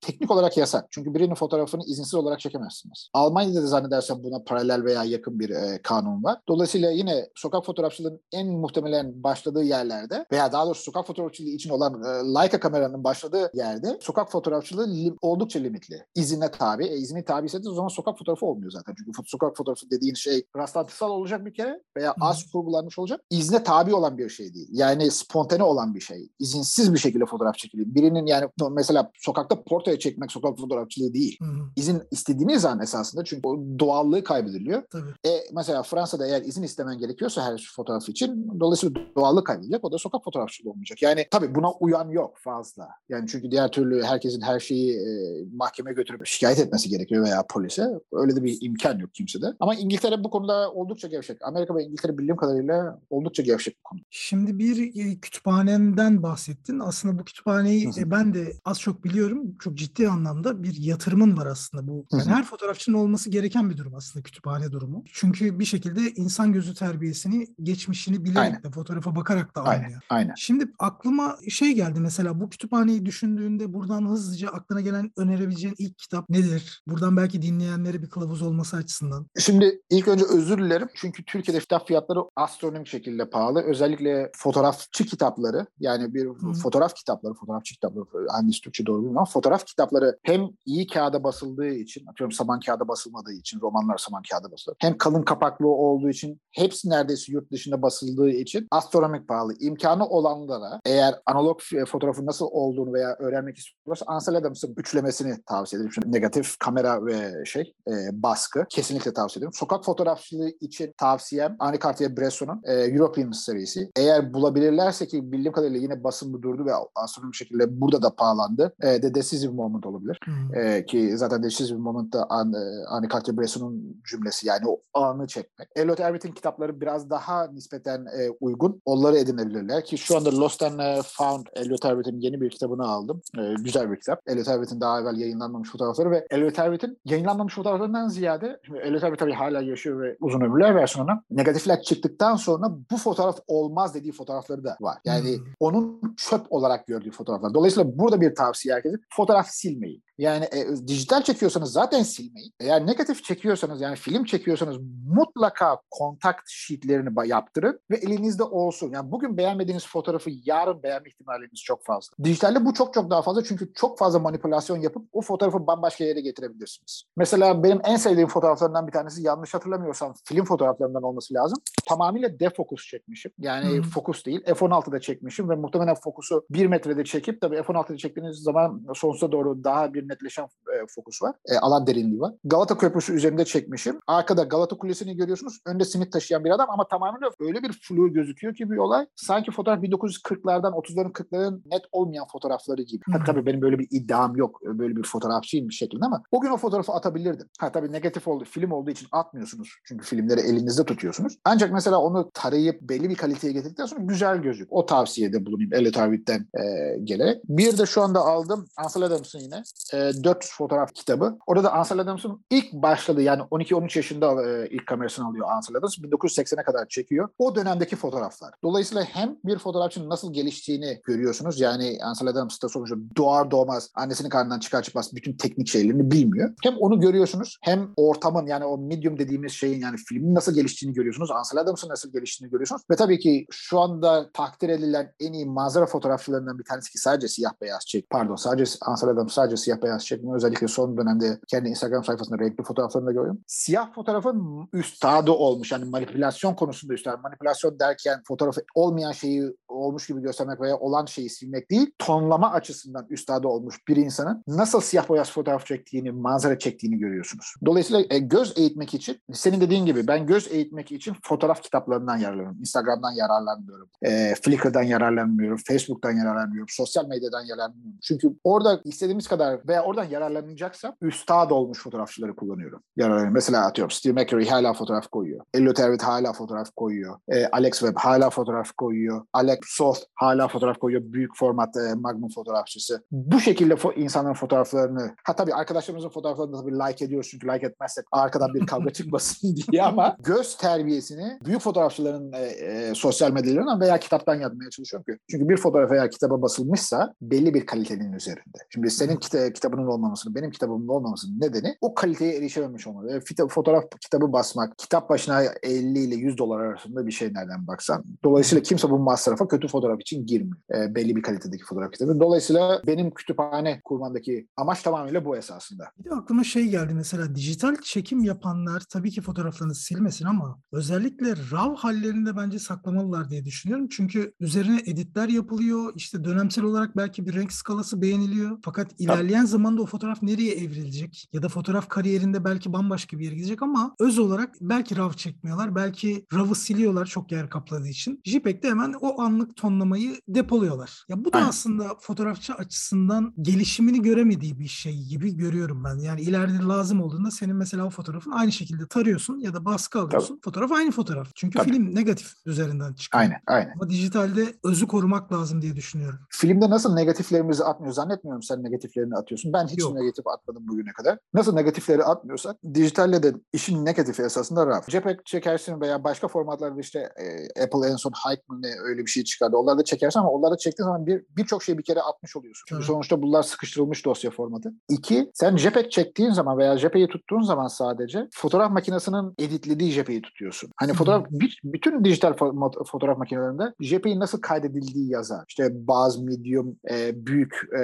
teknik 0.00 0.30
olarak 0.30 0.56
yasak. 0.56 0.86
Çünkü 0.90 1.14
birinin 1.14 1.34
fotoğrafını 1.34 1.82
izinsiz 1.86 2.14
olarak 2.14 2.40
çekemezsiniz. 2.40 3.08
Almanya'da 3.14 3.62
da 3.62 3.66
zannedersem 3.66 4.22
buna 4.22 4.42
paralel 4.44 4.84
veya 4.84 5.04
yakın 5.04 5.40
bir 5.40 5.50
e, 5.50 5.82
kanun 5.82 6.24
var. 6.24 6.38
Dolayısıyla 6.48 6.90
yine 6.90 7.28
sokak 7.34 7.64
fotoğrafçılığının 7.64 8.20
en 8.32 8.48
muhtemelen 8.48 9.22
başladığı 9.22 9.62
yerlerde 9.62 10.26
veya 10.32 10.52
daha 10.52 10.66
doğrusu 10.66 10.82
sokak 10.82 11.06
fotoğrafçılığı 11.06 11.48
için 11.48 11.70
olan 11.70 12.02
e, 12.04 12.34
Leica 12.34 12.60
kameranın 12.60 13.04
başladığı 13.04 13.50
yerde 13.54 13.98
sokak 14.00 14.30
fotoğrafçılığı 14.30 14.94
li, 14.94 15.14
oldukça 15.22 15.58
limitli. 15.58 16.06
İzine 16.14 16.50
tabi. 16.50 16.86
E, 16.86 16.96
izini 16.96 17.24
tabi 17.24 17.46
ise 17.46 17.58
o 17.58 17.74
zaman 17.74 17.88
sokak 17.88 18.18
fotoğrafı 18.18 18.46
olmuyor 18.46 18.70
zaten. 18.70 18.94
Çünkü 18.98 19.10
sokak 19.26 19.56
fotoğrafı 19.56 19.90
dediğin 19.90 20.14
şey 20.14 20.46
rastlantısal 20.56 21.10
olacak 21.10 21.46
bir 21.46 21.54
kere 21.54 21.80
veya 21.96 22.14
az 22.20 22.50
kurgulanmış 22.52 22.98
olacak. 22.98 23.20
İzne 23.30 23.62
tabi 23.62 23.94
olan 23.94 24.18
bir 24.18 24.28
şey 24.28 24.54
değil. 24.54 24.68
Yani 24.72 25.10
spontane 25.10 25.62
olan 25.62 25.94
bir 25.94 26.00
şey. 26.00 26.28
İzinsiz 26.38 26.94
bir 26.94 26.98
şekilde 26.98 27.26
fotoğraf 27.26 27.54
çekiliyor. 27.54 27.94
Birinin 27.94 28.26
yani 28.26 28.48
mesela 28.70 29.10
sokakta 29.14 29.62
portre 29.64 29.89
ortaya 29.90 29.98
çekmek 29.98 30.32
sokak 30.32 30.58
fotoğrafçılığı 30.58 31.14
değil. 31.14 31.38
Hı 31.40 31.44
hı. 31.44 31.70
İzin 31.76 32.02
istediğiniz 32.10 32.64
an 32.64 32.82
esasında 32.82 33.24
çünkü 33.24 33.48
o 33.48 33.58
doğallığı 33.78 34.24
kaybediliyor. 34.24 34.82
Tabii. 34.90 35.10
E, 35.26 35.40
mesela 35.52 35.82
Fransa'da 35.82 36.26
eğer 36.26 36.42
izin 36.42 36.62
istemen 36.62 36.98
gerekiyorsa 36.98 37.44
her 37.44 37.72
fotoğraf 37.76 38.08
için 38.08 38.60
dolayısıyla 38.60 39.00
doğallık 39.16 39.46
kaybedilecek. 39.46 39.84
O 39.84 39.92
da 39.92 39.98
sokak 39.98 40.24
fotoğrafçılığı 40.24 40.70
olmayacak. 40.70 41.02
Yani 41.02 41.26
tabii 41.30 41.54
buna 41.54 41.72
uyan 41.72 42.08
yok 42.08 42.36
fazla. 42.38 42.88
Yani 43.08 43.28
çünkü 43.28 43.50
diğer 43.50 43.70
türlü 43.70 44.02
herkesin 44.02 44.40
her 44.40 44.60
şeyi 44.60 44.92
e, 44.92 45.10
mahkemeye 45.52 45.94
götürüp 45.94 46.26
şikayet 46.26 46.58
etmesi 46.58 46.88
gerekiyor 46.88 47.24
veya 47.24 47.44
polise. 47.50 47.86
Öyle 48.12 48.36
de 48.36 48.44
bir 48.44 48.58
imkan 48.60 48.98
yok 48.98 49.14
kimsede. 49.14 49.46
Ama 49.60 49.74
İngiltere 49.74 50.24
bu 50.24 50.30
konuda 50.30 50.72
oldukça 50.72 51.08
gevşek. 51.08 51.38
Amerika 51.42 51.74
ve 51.74 51.84
İngiltere 51.84 52.18
bildiğim 52.18 52.36
kadarıyla 52.36 53.00
oldukça 53.10 53.42
gevşek 53.42 53.76
bu 53.78 53.82
konu. 53.88 54.00
Şimdi 54.10 54.58
bir 54.58 55.06
e, 55.06 55.20
kütüphanenden 55.20 56.22
bahsettin. 56.22 56.78
Aslında 56.78 57.18
bu 57.18 57.24
kütüphaneyi 57.24 57.86
hı 57.86 57.90
hı. 57.90 58.00
E, 58.00 58.10
ben 58.10 58.34
de 58.34 58.52
az 58.64 58.80
çok 58.80 59.04
biliyorum. 59.04 59.56
Çok 59.58 59.76
ciddi 59.80 60.08
anlamda 60.08 60.62
bir 60.62 60.76
yatırımın 60.78 61.36
var 61.36 61.46
aslında 61.46 61.86
bu. 61.88 62.06
Yani 62.12 62.24
her 62.24 62.44
fotoğrafçının 62.44 62.96
olması 62.96 63.30
gereken 63.30 63.70
bir 63.70 63.76
durum 63.76 63.94
aslında 63.94 64.22
kütüphane 64.22 64.72
durumu. 64.72 65.04
Çünkü 65.12 65.58
bir 65.58 65.64
şekilde 65.64 66.00
insan 66.10 66.52
gözü 66.52 66.74
terbiyesini, 66.74 67.46
geçmişini 67.62 68.24
bilerek 68.24 68.38
Aynen. 68.38 68.62
de 68.62 68.70
fotoğrafa 68.70 69.16
bakarak 69.16 69.56
da 69.56 69.62
Aynen. 69.62 69.84
anlıyor. 69.84 70.00
Aynen. 70.10 70.34
Şimdi 70.36 70.72
aklıma 70.78 71.36
şey 71.50 71.74
geldi 71.74 72.00
mesela 72.00 72.40
bu 72.40 72.50
kütüphaneyi 72.50 73.06
düşündüğünde 73.06 73.74
buradan 73.74 74.08
hızlıca 74.08 74.48
aklına 74.48 74.80
gelen 74.80 75.12
önerebileceğin 75.16 75.74
ilk 75.78 75.98
kitap 75.98 76.30
nedir? 76.30 76.82
Buradan 76.86 77.16
belki 77.16 77.42
dinleyenlere 77.42 78.02
bir 78.02 78.10
kılavuz 78.10 78.42
olması 78.42 78.76
açısından. 78.76 79.26
Şimdi 79.38 79.80
ilk 79.90 80.08
önce 80.08 80.24
özür 80.24 80.58
dilerim. 80.58 80.88
Çünkü 80.94 81.24
Türkiye'de 81.24 81.60
kitap 81.60 81.88
fiyatları 81.88 82.20
astronomik 82.36 82.86
şekilde 82.86 83.30
pahalı. 83.30 83.62
Özellikle 83.62 84.30
fotoğrafçı 84.36 85.04
kitapları 85.04 85.66
yani 85.80 86.14
bir 86.14 86.26
Hı. 86.26 86.52
fotoğraf 86.52 86.94
kitapları, 86.94 87.34
fotoğrafçı 87.34 87.74
kitapları 87.74 88.04
hangisi 88.28 88.60
Türkçe 88.60 88.86
doğru 88.86 88.96
bilmiyorum 88.96 89.18
ama 89.18 89.26
fotoğraf 89.26 89.66
kitapları 89.70 90.18
hem 90.22 90.48
iyi 90.66 90.86
kağıda 90.86 91.24
basıldığı 91.24 91.68
için, 91.68 92.06
atıyorum 92.06 92.32
saman 92.32 92.60
kağıda 92.60 92.88
basılmadığı 92.88 93.32
için, 93.32 93.60
romanlar 93.60 93.98
saman 93.98 94.22
kağıda 94.30 94.52
basılır. 94.52 94.76
Hem 94.80 94.98
kalın 94.98 95.22
kapaklı 95.22 95.68
olduğu 95.68 96.08
için, 96.08 96.40
hepsi 96.52 96.90
neredeyse 96.90 97.32
yurt 97.32 97.52
dışında 97.52 97.82
basıldığı 97.82 98.30
için 98.30 98.66
astronomik 98.70 99.28
pahalı. 99.28 99.54
İmkanı 99.60 100.06
olanlara 100.06 100.80
eğer 100.84 101.14
analog 101.26 101.60
fotoğrafın 101.86 102.26
nasıl 102.26 102.46
olduğunu 102.50 102.92
veya 102.92 103.16
öğrenmek 103.18 103.56
istiyorsa 103.56 104.04
Ansel 104.08 104.34
Adams'ın 104.34 104.74
üçlemesini 104.76 105.42
tavsiye 105.46 105.80
ederim. 105.80 105.92
Şimdi 105.92 106.12
negatif, 106.12 106.58
kamera 106.58 107.06
ve 107.06 107.44
şey 107.44 107.74
e, 107.88 107.92
baskı 108.12 108.66
kesinlikle 108.68 109.12
tavsiye 109.12 109.40
ederim. 109.40 109.52
Sokak 109.54 109.84
fotoğrafçılığı 109.84 110.50
için 110.60 110.92
tavsiyem 110.98 111.56
Ani 111.58 111.76
Cartier-Bresson'un 111.76 112.60
e, 112.64 112.72
European 112.72 113.30
serisi. 113.30 113.90
Eğer 113.96 114.34
bulabilirlerse 114.34 115.06
ki 115.06 115.32
bildiğim 115.32 115.52
kadarıyla 115.52 115.80
yine 115.80 116.04
basın 116.04 116.42
durdu 116.42 116.66
ve 116.66 116.72
astronomik 116.94 117.34
şekilde 117.34 117.80
burada 117.80 118.02
da 118.02 118.14
pahalandı. 118.14 118.74
E, 118.80 119.00
The 119.00 119.14
Decisive 119.14 119.56
Moment 119.60 119.86
olabilir. 119.86 120.20
Hmm. 120.24 120.54
E, 120.54 120.86
ki 120.86 121.18
zaten 121.18 121.42
Decision 121.42 121.80
Moment'ta 121.80 122.26
An, 122.28 122.52
e, 122.52 122.86
Anne 122.88 123.08
Cartier-Bresson'un 123.08 124.02
cümlesi 124.10 124.48
yani 124.48 124.62
o 124.66 124.80
anı 124.94 125.26
çekmek. 125.26 125.68
Elliot 125.76 126.00
Erwitt'in 126.00 126.32
kitapları 126.32 126.80
biraz 126.80 127.10
daha 127.10 127.46
nispeten 127.46 128.06
e, 128.06 128.30
uygun. 128.40 128.82
Onları 128.84 129.16
edinebilirler 129.16 129.84
ki 129.84 129.98
şu 129.98 130.16
anda 130.16 130.40
Lost 130.40 130.62
and 130.62 130.78
e, 130.78 131.00
Found 131.04 131.46
Elliot 131.54 131.84
Erwitt'in 131.84 132.20
yeni 132.20 132.40
bir 132.40 132.50
kitabını 132.50 132.88
aldım. 132.88 133.22
E, 133.38 133.54
güzel 133.54 133.90
bir 133.90 133.96
kitap. 133.96 134.20
Elliot 134.26 134.48
Erwitt'in 134.48 134.80
daha 134.80 135.00
evvel 135.00 135.16
yayınlanmamış 135.16 135.70
fotoğrafları 135.70 136.10
ve 136.10 136.26
Elliot 136.30 136.58
Erwitt'in 136.58 136.98
yayınlanmamış 137.04 137.54
fotoğraflarından 137.54 138.08
ziyade 138.08 138.60
şimdi 138.66 138.78
Elliot 138.78 139.04
Erwitt 139.04 139.18
tabii 139.18 139.32
hala 139.32 139.60
yaşıyor 139.60 140.02
ve 140.02 140.16
uzun 140.20 140.40
ömürler 140.40 140.74
versin 140.74 141.00
ona. 141.00 141.22
Negatifler 141.30 141.82
çıktıktan 141.82 142.36
sonra 142.36 142.66
bu 142.90 142.96
fotoğraf 142.96 143.38
olmaz 143.46 143.94
dediği 143.94 144.12
fotoğrafları 144.12 144.64
da 144.64 144.76
var. 144.80 144.98
Yani 145.04 145.36
hmm. 145.36 145.44
onun 145.60 146.14
çöp 146.16 146.46
olarak 146.50 146.86
gördüğü 146.86 147.10
fotoğraflar. 147.10 147.54
Dolayısıyla 147.54 147.98
burada 147.98 148.20
bir 148.20 148.34
tavsiye 148.34 148.74
herkese 148.74 148.96
fotoğraf 149.10 149.39
silmeyin. 149.48 150.02
Yani 150.20 150.44
e, 150.44 150.88
dijital 150.88 151.22
çekiyorsanız 151.22 151.72
zaten 151.72 152.02
silmeyin. 152.02 152.52
Eğer 152.60 152.86
negatif 152.86 153.24
çekiyorsanız 153.24 153.80
yani 153.80 153.96
film 153.96 154.24
çekiyorsanız 154.24 154.76
mutlaka 155.06 155.80
kontak 155.90 156.42
sheetlerini 156.46 157.28
yaptırın 157.28 157.80
ve 157.90 157.96
elinizde 157.96 158.42
olsun. 158.42 158.90
Yani 158.90 159.10
bugün 159.10 159.36
beğenmediğiniz 159.36 159.86
fotoğrafı 159.86 160.30
yarın 160.44 160.82
beğenme 160.82 161.08
ihtimaliniz 161.08 161.62
çok 161.64 161.84
fazla. 161.84 162.24
Dijitalde 162.24 162.64
bu 162.64 162.74
çok 162.74 162.94
çok 162.94 163.10
daha 163.10 163.22
fazla 163.22 163.44
çünkü 163.44 163.72
çok 163.74 163.98
fazla 163.98 164.18
manipülasyon 164.18 164.76
yapıp 164.76 165.08
o 165.12 165.22
fotoğrafı 165.22 165.66
bambaşka 165.66 166.04
yere 166.04 166.20
getirebilirsiniz. 166.20 167.04
Mesela 167.16 167.62
benim 167.62 167.80
en 167.84 167.96
sevdiğim 167.96 168.28
fotoğraflarından 168.28 168.86
bir 168.86 168.92
tanesi 168.92 169.22
yanlış 169.22 169.54
hatırlamıyorsam 169.54 170.14
film 170.24 170.44
fotoğraflarından 170.44 171.02
olması 171.02 171.34
lazım. 171.34 171.58
Tamamıyla 171.88 172.40
defokus 172.40 172.86
çekmişim. 172.86 173.32
Yani 173.38 173.76
hmm. 173.76 173.82
fokus 173.82 174.26
değil. 174.26 174.42
F16'da 174.42 175.00
çekmişim 175.00 175.48
ve 175.50 175.54
muhtemelen 175.54 175.94
fokusu 175.94 176.46
1 176.50 176.66
metrede 176.66 177.04
çekip 177.04 177.40
tabii 177.40 177.56
F16'da 177.56 177.96
çektiğiniz 177.96 178.36
zaman 178.36 178.82
sonsuza 178.94 179.32
doğru 179.32 179.64
daha 179.64 179.94
bir 179.94 180.09
netleşen 180.10 180.44
e, 180.44 180.86
fokus 180.94 181.22
var. 181.22 181.34
E, 181.46 181.58
alan 181.58 181.86
derinliği 181.86 182.20
var. 182.20 182.34
Galata 182.44 182.78
Köprüsü 182.78 183.12
üzerinde 183.14 183.44
çekmişim. 183.44 184.00
Arkada 184.06 184.42
Galata 184.42 184.76
Kulesi'ni 184.76 185.16
görüyorsunuz. 185.16 185.60
Önde 185.66 185.84
simit 185.84 186.12
taşıyan 186.12 186.44
bir 186.44 186.50
adam 186.50 186.70
ama 186.70 186.88
tamamen 186.88 187.20
öyle 187.40 187.62
bir 187.62 187.72
flu 187.72 188.12
gözüküyor 188.12 188.54
ki 188.54 188.70
bir 188.70 188.76
olay. 188.76 189.06
Sanki 189.16 189.50
fotoğraf 189.50 189.82
1940'lardan 189.82 190.72
30'ların 190.72 191.12
40'ların 191.12 191.60
net 191.66 191.82
olmayan 191.92 192.26
fotoğrafları 192.32 192.82
gibi. 192.82 193.02
Hmm. 193.06 193.24
tabii 193.24 193.46
benim 193.46 193.62
böyle 193.62 193.78
bir 193.78 193.88
iddiam 193.90 194.36
yok. 194.36 194.60
Böyle 194.64 194.96
bir 194.96 195.02
fotoğrafçıyım 195.02 195.68
bir 195.68 195.74
şekilde 195.74 196.04
ama 196.04 196.22
o 196.30 196.40
gün 196.40 196.50
o 196.50 196.56
fotoğrafı 196.56 196.92
atabilirdim. 196.92 197.48
Ha 197.58 197.72
tabii 197.72 197.92
negatif 197.92 198.28
oldu. 198.28 198.44
Film 198.44 198.72
olduğu 198.72 198.90
için 198.90 199.08
atmıyorsunuz. 199.12 199.68
Çünkü 199.84 200.06
filmleri 200.06 200.40
elinizde 200.40 200.84
tutuyorsunuz. 200.84 201.38
Ancak 201.44 201.72
mesela 201.72 201.98
onu 201.98 202.30
tarayıp 202.34 202.80
belli 202.80 203.10
bir 203.10 203.14
kaliteye 203.14 203.52
getirdikten 203.52 203.86
sonra 203.86 204.02
güzel 204.02 204.38
gözük. 204.38 204.72
O 204.72 204.86
tavsiyede 204.86 205.46
bulunayım 205.46 205.74
Elliot 205.74 205.96
Harvey'den 205.96 206.46
e, 206.54 206.96
gelerek. 207.04 207.42
Bir 207.44 207.78
de 207.78 207.86
şu 207.86 208.02
anda 208.02 208.20
aldım 208.20 208.66
Ansel 208.76 209.02
Adams'ın 209.02 209.38
yine. 209.38 209.62
E, 209.94 209.99
e, 210.00 210.24
400 210.24 210.52
fotoğraf 210.52 210.94
kitabı. 210.94 211.38
Orada 211.46 211.64
da 211.64 211.72
Ansel 211.72 211.98
Adams'ın 211.98 212.44
ilk 212.50 212.72
başladığı 212.72 213.22
yani 213.22 213.42
12-13 213.42 213.98
yaşında 213.98 214.48
e, 214.48 214.68
ilk 214.70 214.86
kamerasını 214.86 215.26
alıyor 215.26 215.46
Ansel 215.50 215.76
Adams. 215.76 215.98
1980'e 215.98 216.62
kadar 216.62 216.88
çekiyor. 216.88 217.28
O 217.38 217.54
dönemdeki 217.54 217.96
fotoğraflar. 217.96 218.54
Dolayısıyla 218.62 219.04
hem 219.04 219.36
bir 219.44 219.58
fotoğrafçının 219.58 220.10
nasıl 220.10 220.32
geliştiğini 220.32 221.00
görüyorsunuz. 221.04 221.60
Yani 221.60 221.98
Ansel 222.02 222.28
Adams 222.28 222.62
da 222.62 222.68
sonuçta 222.68 222.96
doğar 223.16 223.50
doğmaz 223.50 223.90
annesinin 223.94 224.28
karnından 224.28 224.60
çıkar 224.60 224.82
çıkmaz 224.82 225.14
bütün 225.14 225.36
teknik 225.36 225.68
şeylerini 225.68 226.10
bilmiyor. 226.10 226.54
Hem 226.62 226.76
onu 226.76 227.00
görüyorsunuz 227.00 227.58
hem 227.62 227.88
ortamın 227.96 228.46
yani 228.46 228.64
o 228.64 228.78
medium 228.78 229.18
dediğimiz 229.18 229.52
şeyin 229.52 229.80
yani 229.80 229.96
filmin 229.96 230.34
nasıl 230.34 230.54
geliştiğini 230.54 230.94
görüyorsunuz. 230.94 231.30
Ansel 231.30 231.60
Adams'ın 231.60 231.88
nasıl 231.88 232.12
geliştiğini 232.12 232.50
görüyorsunuz. 232.50 232.82
Ve 232.90 232.96
tabii 232.96 233.18
ki 233.18 233.46
şu 233.50 233.80
anda 233.80 234.30
takdir 234.32 234.68
edilen 234.68 235.12
en 235.20 235.32
iyi 235.32 235.46
manzara 235.46 235.86
fotoğrafçılarından 235.86 236.58
bir 236.58 236.64
tanesi 236.64 236.90
ki 236.90 236.98
sadece 236.98 237.28
siyah 237.28 237.52
beyaz 237.60 237.86
çek. 237.86 238.10
Pardon 238.10 238.36
sadece 238.36 238.70
Ansel 238.80 239.08
Adams 239.08 239.32
sadece 239.32 239.56
siyah 239.56 239.79
beyaz 239.82 240.06
çekmiyor. 240.06 240.36
Özellikle 240.36 240.68
son 240.68 240.96
dönemde 240.96 241.38
kendi 241.48 241.68
Instagram 241.68 242.04
sayfasında 242.04 242.38
renkli 242.38 242.64
fotoğraflarını 242.64 243.08
da 243.08 243.12
görüyorum. 243.12 243.40
Siyah 243.46 243.94
fotoğrafın 243.94 244.68
üstadı 244.72 245.30
olmuş. 245.30 245.72
Yani 245.72 245.84
manipülasyon 245.84 246.54
konusunda 246.54 246.94
üstad. 246.94 247.22
Manipülasyon 247.22 247.78
derken 247.78 248.20
fotoğrafı 248.28 248.60
olmayan 248.74 249.12
şeyi 249.12 249.56
olmuş 249.68 250.06
gibi 250.06 250.22
göstermek 250.22 250.60
veya 250.60 250.76
olan 250.76 251.06
şeyi 251.06 251.30
silmek 251.30 251.70
değil, 251.70 251.92
tonlama 251.98 252.52
açısından 252.52 253.06
üstadı 253.10 253.48
olmuş 253.48 253.88
bir 253.88 253.96
insanın 253.96 254.44
nasıl 254.46 254.80
siyah 254.80 255.10
beyaz 255.10 255.30
fotoğraf 255.30 255.66
çektiğini, 255.66 256.10
manzara 256.10 256.58
çektiğini 256.58 256.98
görüyorsunuz. 256.98 257.54
Dolayısıyla 257.66 258.04
e, 258.10 258.18
göz 258.18 258.58
eğitmek 258.58 258.94
için, 258.94 259.18
senin 259.32 259.60
dediğin 259.60 259.86
gibi 259.86 260.06
ben 260.06 260.26
göz 260.26 260.52
eğitmek 260.52 260.92
için 260.92 261.16
fotoğraf 261.22 261.62
kitaplarından 261.62 262.16
yararlanıyorum. 262.16 262.60
Instagram'dan 262.60 263.12
yararlanmıyorum. 263.12 263.88
E, 264.02 264.34
Flickr'dan 264.42 264.82
yararlanmıyorum. 264.82 265.58
Facebook'tan 265.66 266.12
yararlanmıyorum. 266.12 266.68
Sosyal 266.68 267.06
medyadan 267.08 267.44
yararlanmıyorum. 267.44 267.98
Çünkü 268.02 268.28
orada 268.44 268.80
istediğimiz 268.84 269.28
kadar 269.28 269.60
veya 269.70 269.82
oradan 269.82 270.04
yararlanacaksam 270.04 270.94
üstad 271.02 271.50
olmuş 271.50 271.82
fotoğrafçıları 271.82 272.36
kullanıyorum. 272.36 272.82
Yararlanıyorum. 272.96 273.34
Mesela 273.34 273.66
atıyorum 273.66 273.90
Steve 273.90 274.12
McCurry 274.22 274.48
hala 274.48 274.72
fotoğraf 274.72 275.06
koyuyor. 275.08 275.44
Elliot 275.54 275.80
Erwitt 275.80 276.02
hala 276.02 276.32
fotoğraf 276.32 276.70
koyuyor. 276.76 277.18
E, 277.28 277.46
Alex 277.46 277.72
Webb 277.78 277.96
hala 277.98 278.30
fotoğraf 278.30 278.72
koyuyor. 278.72 279.22
Alex 279.32 279.58
Soth 279.66 280.00
hala 280.14 280.48
fotoğraf 280.48 280.78
koyuyor. 280.78 281.02
Büyük 281.04 281.36
format 281.36 281.76
e, 281.76 281.94
Magnum 281.94 282.28
fotoğrafçısı. 282.34 283.04
Bu 283.10 283.40
şekilde 283.40 283.74
fo- 283.74 283.94
insanların 283.94 284.34
fotoğraflarını 284.34 285.14
ha 285.24 285.36
tabii 285.36 285.54
arkadaşlarımızın 285.54 286.08
fotoğraflarını 286.08 286.60
tabii 286.60 286.72
like 286.72 287.04
ediyoruz 287.04 287.28
çünkü 287.30 287.48
like 287.48 287.66
etmezsek 287.66 288.04
arkadan 288.12 288.54
bir 288.54 288.66
kavga 288.66 288.90
çıkmasın 288.92 289.56
diye 289.72 289.82
ama 289.82 290.16
göz 290.20 290.56
terbiyesini 290.56 291.38
büyük 291.44 291.60
fotoğrafçıların 291.60 292.32
e, 292.32 292.38
e, 292.42 292.94
sosyal 292.94 293.32
medyalarından 293.32 293.80
veya 293.80 293.98
kitaptan 294.00 294.34
yapmaya 294.34 294.70
çalışıyorum 294.70 295.04
ki. 295.12 295.18
Çünkü 295.30 295.48
bir 295.48 295.56
fotoğraf 295.56 295.92
eğer 295.92 296.10
kitaba 296.10 296.42
basılmışsa 296.42 297.14
belli 297.22 297.54
bir 297.54 297.66
kalitenin 297.66 298.12
üzerinde. 298.12 298.58
Şimdi 298.70 298.90
senin 298.90 299.16
kita- 299.16 299.52
kitabının 299.60 299.86
olmamasının, 299.86 300.34
benim 300.34 300.50
kitabımın 300.50 300.88
olmamasının 300.88 301.40
nedeni 301.40 301.76
o 301.80 301.94
kaliteye 301.94 302.36
erişememiş 302.36 302.86
olmalı. 302.86 303.22
E, 303.38 303.48
fotoğraf 303.48 303.84
kitabı 304.00 304.32
basmak, 304.32 304.78
kitap 304.78 305.10
başına 305.10 305.42
50 305.62 305.98
ile 305.98 306.14
100 306.14 306.38
dolar 306.38 306.60
arasında 306.60 307.06
bir 307.06 307.12
şey 307.12 307.34
nereden 307.34 307.66
baksan. 307.66 308.04
Dolayısıyla 308.24 308.62
kimse 308.62 308.90
bu 308.90 308.98
masrafa 308.98 309.48
kötü 309.48 309.68
fotoğraf 309.68 310.00
için 310.00 310.26
girmiyor. 310.26 310.56
E, 310.74 310.94
belli 310.94 311.16
bir 311.16 311.22
kalitedeki 311.22 311.64
fotoğraf 311.64 311.92
kitabı. 311.92 312.20
Dolayısıyla 312.20 312.82
benim 312.86 313.10
kütüphane 313.10 313.80
kurmandaki 313.84 314.48
amaç 314.56 314.82
tamamıyla 314.82 315.24
bu 315.24 315.36
esasında. 315.36 315.84
Bir 315.98 316.10
de 316.10 316.14
aklıma 316.14 316.44
şey 316.44 316.68
geldi 316.68 316.94
mesela 316.94 317.34
dijital 317.34 317.76
çekim 317.82 318.24
yapanlar 318.24 318.82
tabii 318.90 319.10
ki 319.10 319.20
fotoğraflarını 319.20 319.74
silmesin 319.74 320.24
ama 320.24 320.58
özellikle 320.72 321.30
RAW 321.30 321.74
hallerinde 321.76 322.36
bence 322.36 322.58
saklamalılar 322.58 323.30
diye 323.30 323.44
düşünüyorum. 323.44 323.88
Çünkü 323.90 324.32
üzerine 324.40 324.80
editler 324.86 325.28
yapılıyor. 325.28 325.92
İşte 325.96 326.24
dönemsel 326.24 326.64
olarak 326.64 326.96
belki 326.96 327.26
bir 327.26 327.34
renk 327.34 327.52
skalası 327.52 328.02
beğeniliyor. 328.02 328.58
Fakat 328.62 328.90
ilerleyen 328.98 329.44
zamanda 329.50 329.82
o 329.82 329.86
fotoğraf 329.86 330.22
nereye 330.22 330.54
evrilecek? 330.54 331.28
Ya 331.32 331.42
da 331.42 331.48
fotoğraf 331.48 331.88
kariyerinde 331.88 332.44
belki 332.44 332.72
bambaşka 332.72 333.18
bir 333.18 333.24
yere 333.24 333.34
gidecek 333.34 333.62
ama 333.62 333.94
öz 334.00 334.18
olarak 334.18 334.54
belki 334.60 334.96
RAW 334.96 335.16
çekmiyorlar. 335.18 335.74
Belki 335.74 336.26
RAW'ı 336.32 336.54
siliyorlar 336.54 337.06
çok 337.06 337.32
yer 337.32 337.50
kapladığı 337.50 337.88
için. 337.88 338.20
JPEG'de 338.24 338.70
hemen 338.70 338.92
o 339.00 339.20
anlık 339.22 339.56
tonlamayı 339.56 340.20
depoluyorlar. 340.28 341.04
Ya 341.08 341.24
bu 341.24 341.32
da 341.32 341.38
Aynen. 341.38 341.48
aslında 341.48 341.88
fotoğrafçı 342.00 342.54
açısından 342.54 343.34
gelişimini 343.42 344.02
göremediği 344.02 344.58
bir 344.58 344.68
şey 344.68 345.02
gibi 345.04 345.36
görüyorum 345.36 345.84
ben. 345.84 345.98
Yani 345.98 346.20
ileride 346.20 346.62
lazım 346.62 347.00
olduğunda 347.02 347.30
senin 347.30 347.56
mesela 347.56 347.86
o 347.86 347.90
fotoğrafın 347.90 348.30
aynı 348.30 348.52
şekilde 348.52 348.86
tarıyorsun 348.86 349.38
ya 349.38 349.54
da 349.54 349.64
baskı 349.64 350.00
alıyorsun. 350.00 350.40
Fotoğraf 350.44 350.72
aynı 350.72 350.90
fotoğraf. 350.90 351.28
Çünkü 351.34 351.58
Tabii. 351.58 351.70
film 351.70 351.94
negatif 351.94 352.32
üzerinden 352.46 352.92
çıkıyor. 352.94 353.22
Aynen, 353.22 353.40
aynen. 353.46 353.72
Ama 353.74 353.90
dijitalde 353.90 354.54
özü 354.64 354.86
korumak 354.86 355.32
lazım 355.32 355.62
diye 355.62 355.76
düşünüyorum. 355.76 356.18
Filmde 356.30 356.70
nasıl 356.70 356.94
negatiflerimizi 356.94 357.64
atmıyor 357.64 357.92
zannetmiyorum 357.94 358.42
sen 358.42 358.62
negatiflerini 358.64 359.14
atıyorsun. 359.16 359.39
Ben 359.46 359.66
hiç 359.66 359.78
Yok. 359.80 359.94
negatif 359.94 360.26
atmadım 360.26 360.68
bugüne 360.68 360.92
kadar. 360.92 361.18
Nasıl 361.34 361.54
negatifleri 361.54 362.04
atmıyorsak 362.04 362.56
dijitalle 362.74 363.22
de 363.22 363.32
işin 363.52 363.84
negatifi 363.84 364.22
esasında 364.22 364.66
RAW. 364.66 364.92
JPEG 364.98 365.18
çekersin 365.24 365.80
veya 365.80 366.04
başka 366.04 366.28
formatlarda 366.28 366.80
işte 366.80 366.98
e, 366.98 367.62
Apple 367.64 367.88
en 367.88 367.96
son 367.96 368.10
Hike 368.10 368.42
mı 368.48 368.62
ne 368.62 368.68
öyle 368.88 369.00
bir 369.00 369.10
şey 369.10 369.24
çıkardı. 369.24 369.56
Onlarda 369.56 369.84
çekersin 369.84 370.20
ama 370.20 370.30
onlarda 370.30 370.56
çektiğin 370.56 370.86
zaman 370.86 371.06
bir 371.06 371.24
birçok 371.36 371.62
şeyi 371.62 371.78
bir 371.78 371.82
kere 371.84 372.00
atmış 372.00 372.36
oluyorsun. 372.36 372.64
Çünkü 372.68 372.80
Evet. 372.80 372.86
sonuçta 372.86 373.22
bunlar 373.22 373.42
sıkıştırılmış 373.42 374.04
dosya 374.06 374.30
formatı. 374.30 374.72
İki, 374.88 375.30
sen 375.34 375.56
JPEG 375.56 375.90
çektiğin 375.90 376.30
zaman 376.30 376.58
veya 376.58 376.78
JPEG'i 376.78 377.08
tuttuğun 377.08 377.42
zaman 377.42 377.68
sadece 377.68 378.28
fotoğraf 378.34 378.70
makinesinin 378.70 379.34
editlediği 379.38 379.92
JPEG'i 379.92 380.22
tutuyorsun. 380.22 380.70
Hani 380.76 380.92
Hı. 380.92 380.96
fotoğraf 380.96 381.26
bir, 381.30 381.60
bütün 381.64 382.04
dijital 382.04 382.32
fo- 382.32 382.86
fotoğraf 382.86 383.18
makinelerinde 383.18 383.62
JPEG'in 383.80 384.20
nasıl 384.20 384.40
kaydedildiği 384.40 385.10
yazar. 385.10 385.44
İşte 385.48 385.68
bazı 385.72 386.24
medium, 386.24 386.76
e, 386.90 387.26
büyük 387.26 387.54
e, 387.78 387.80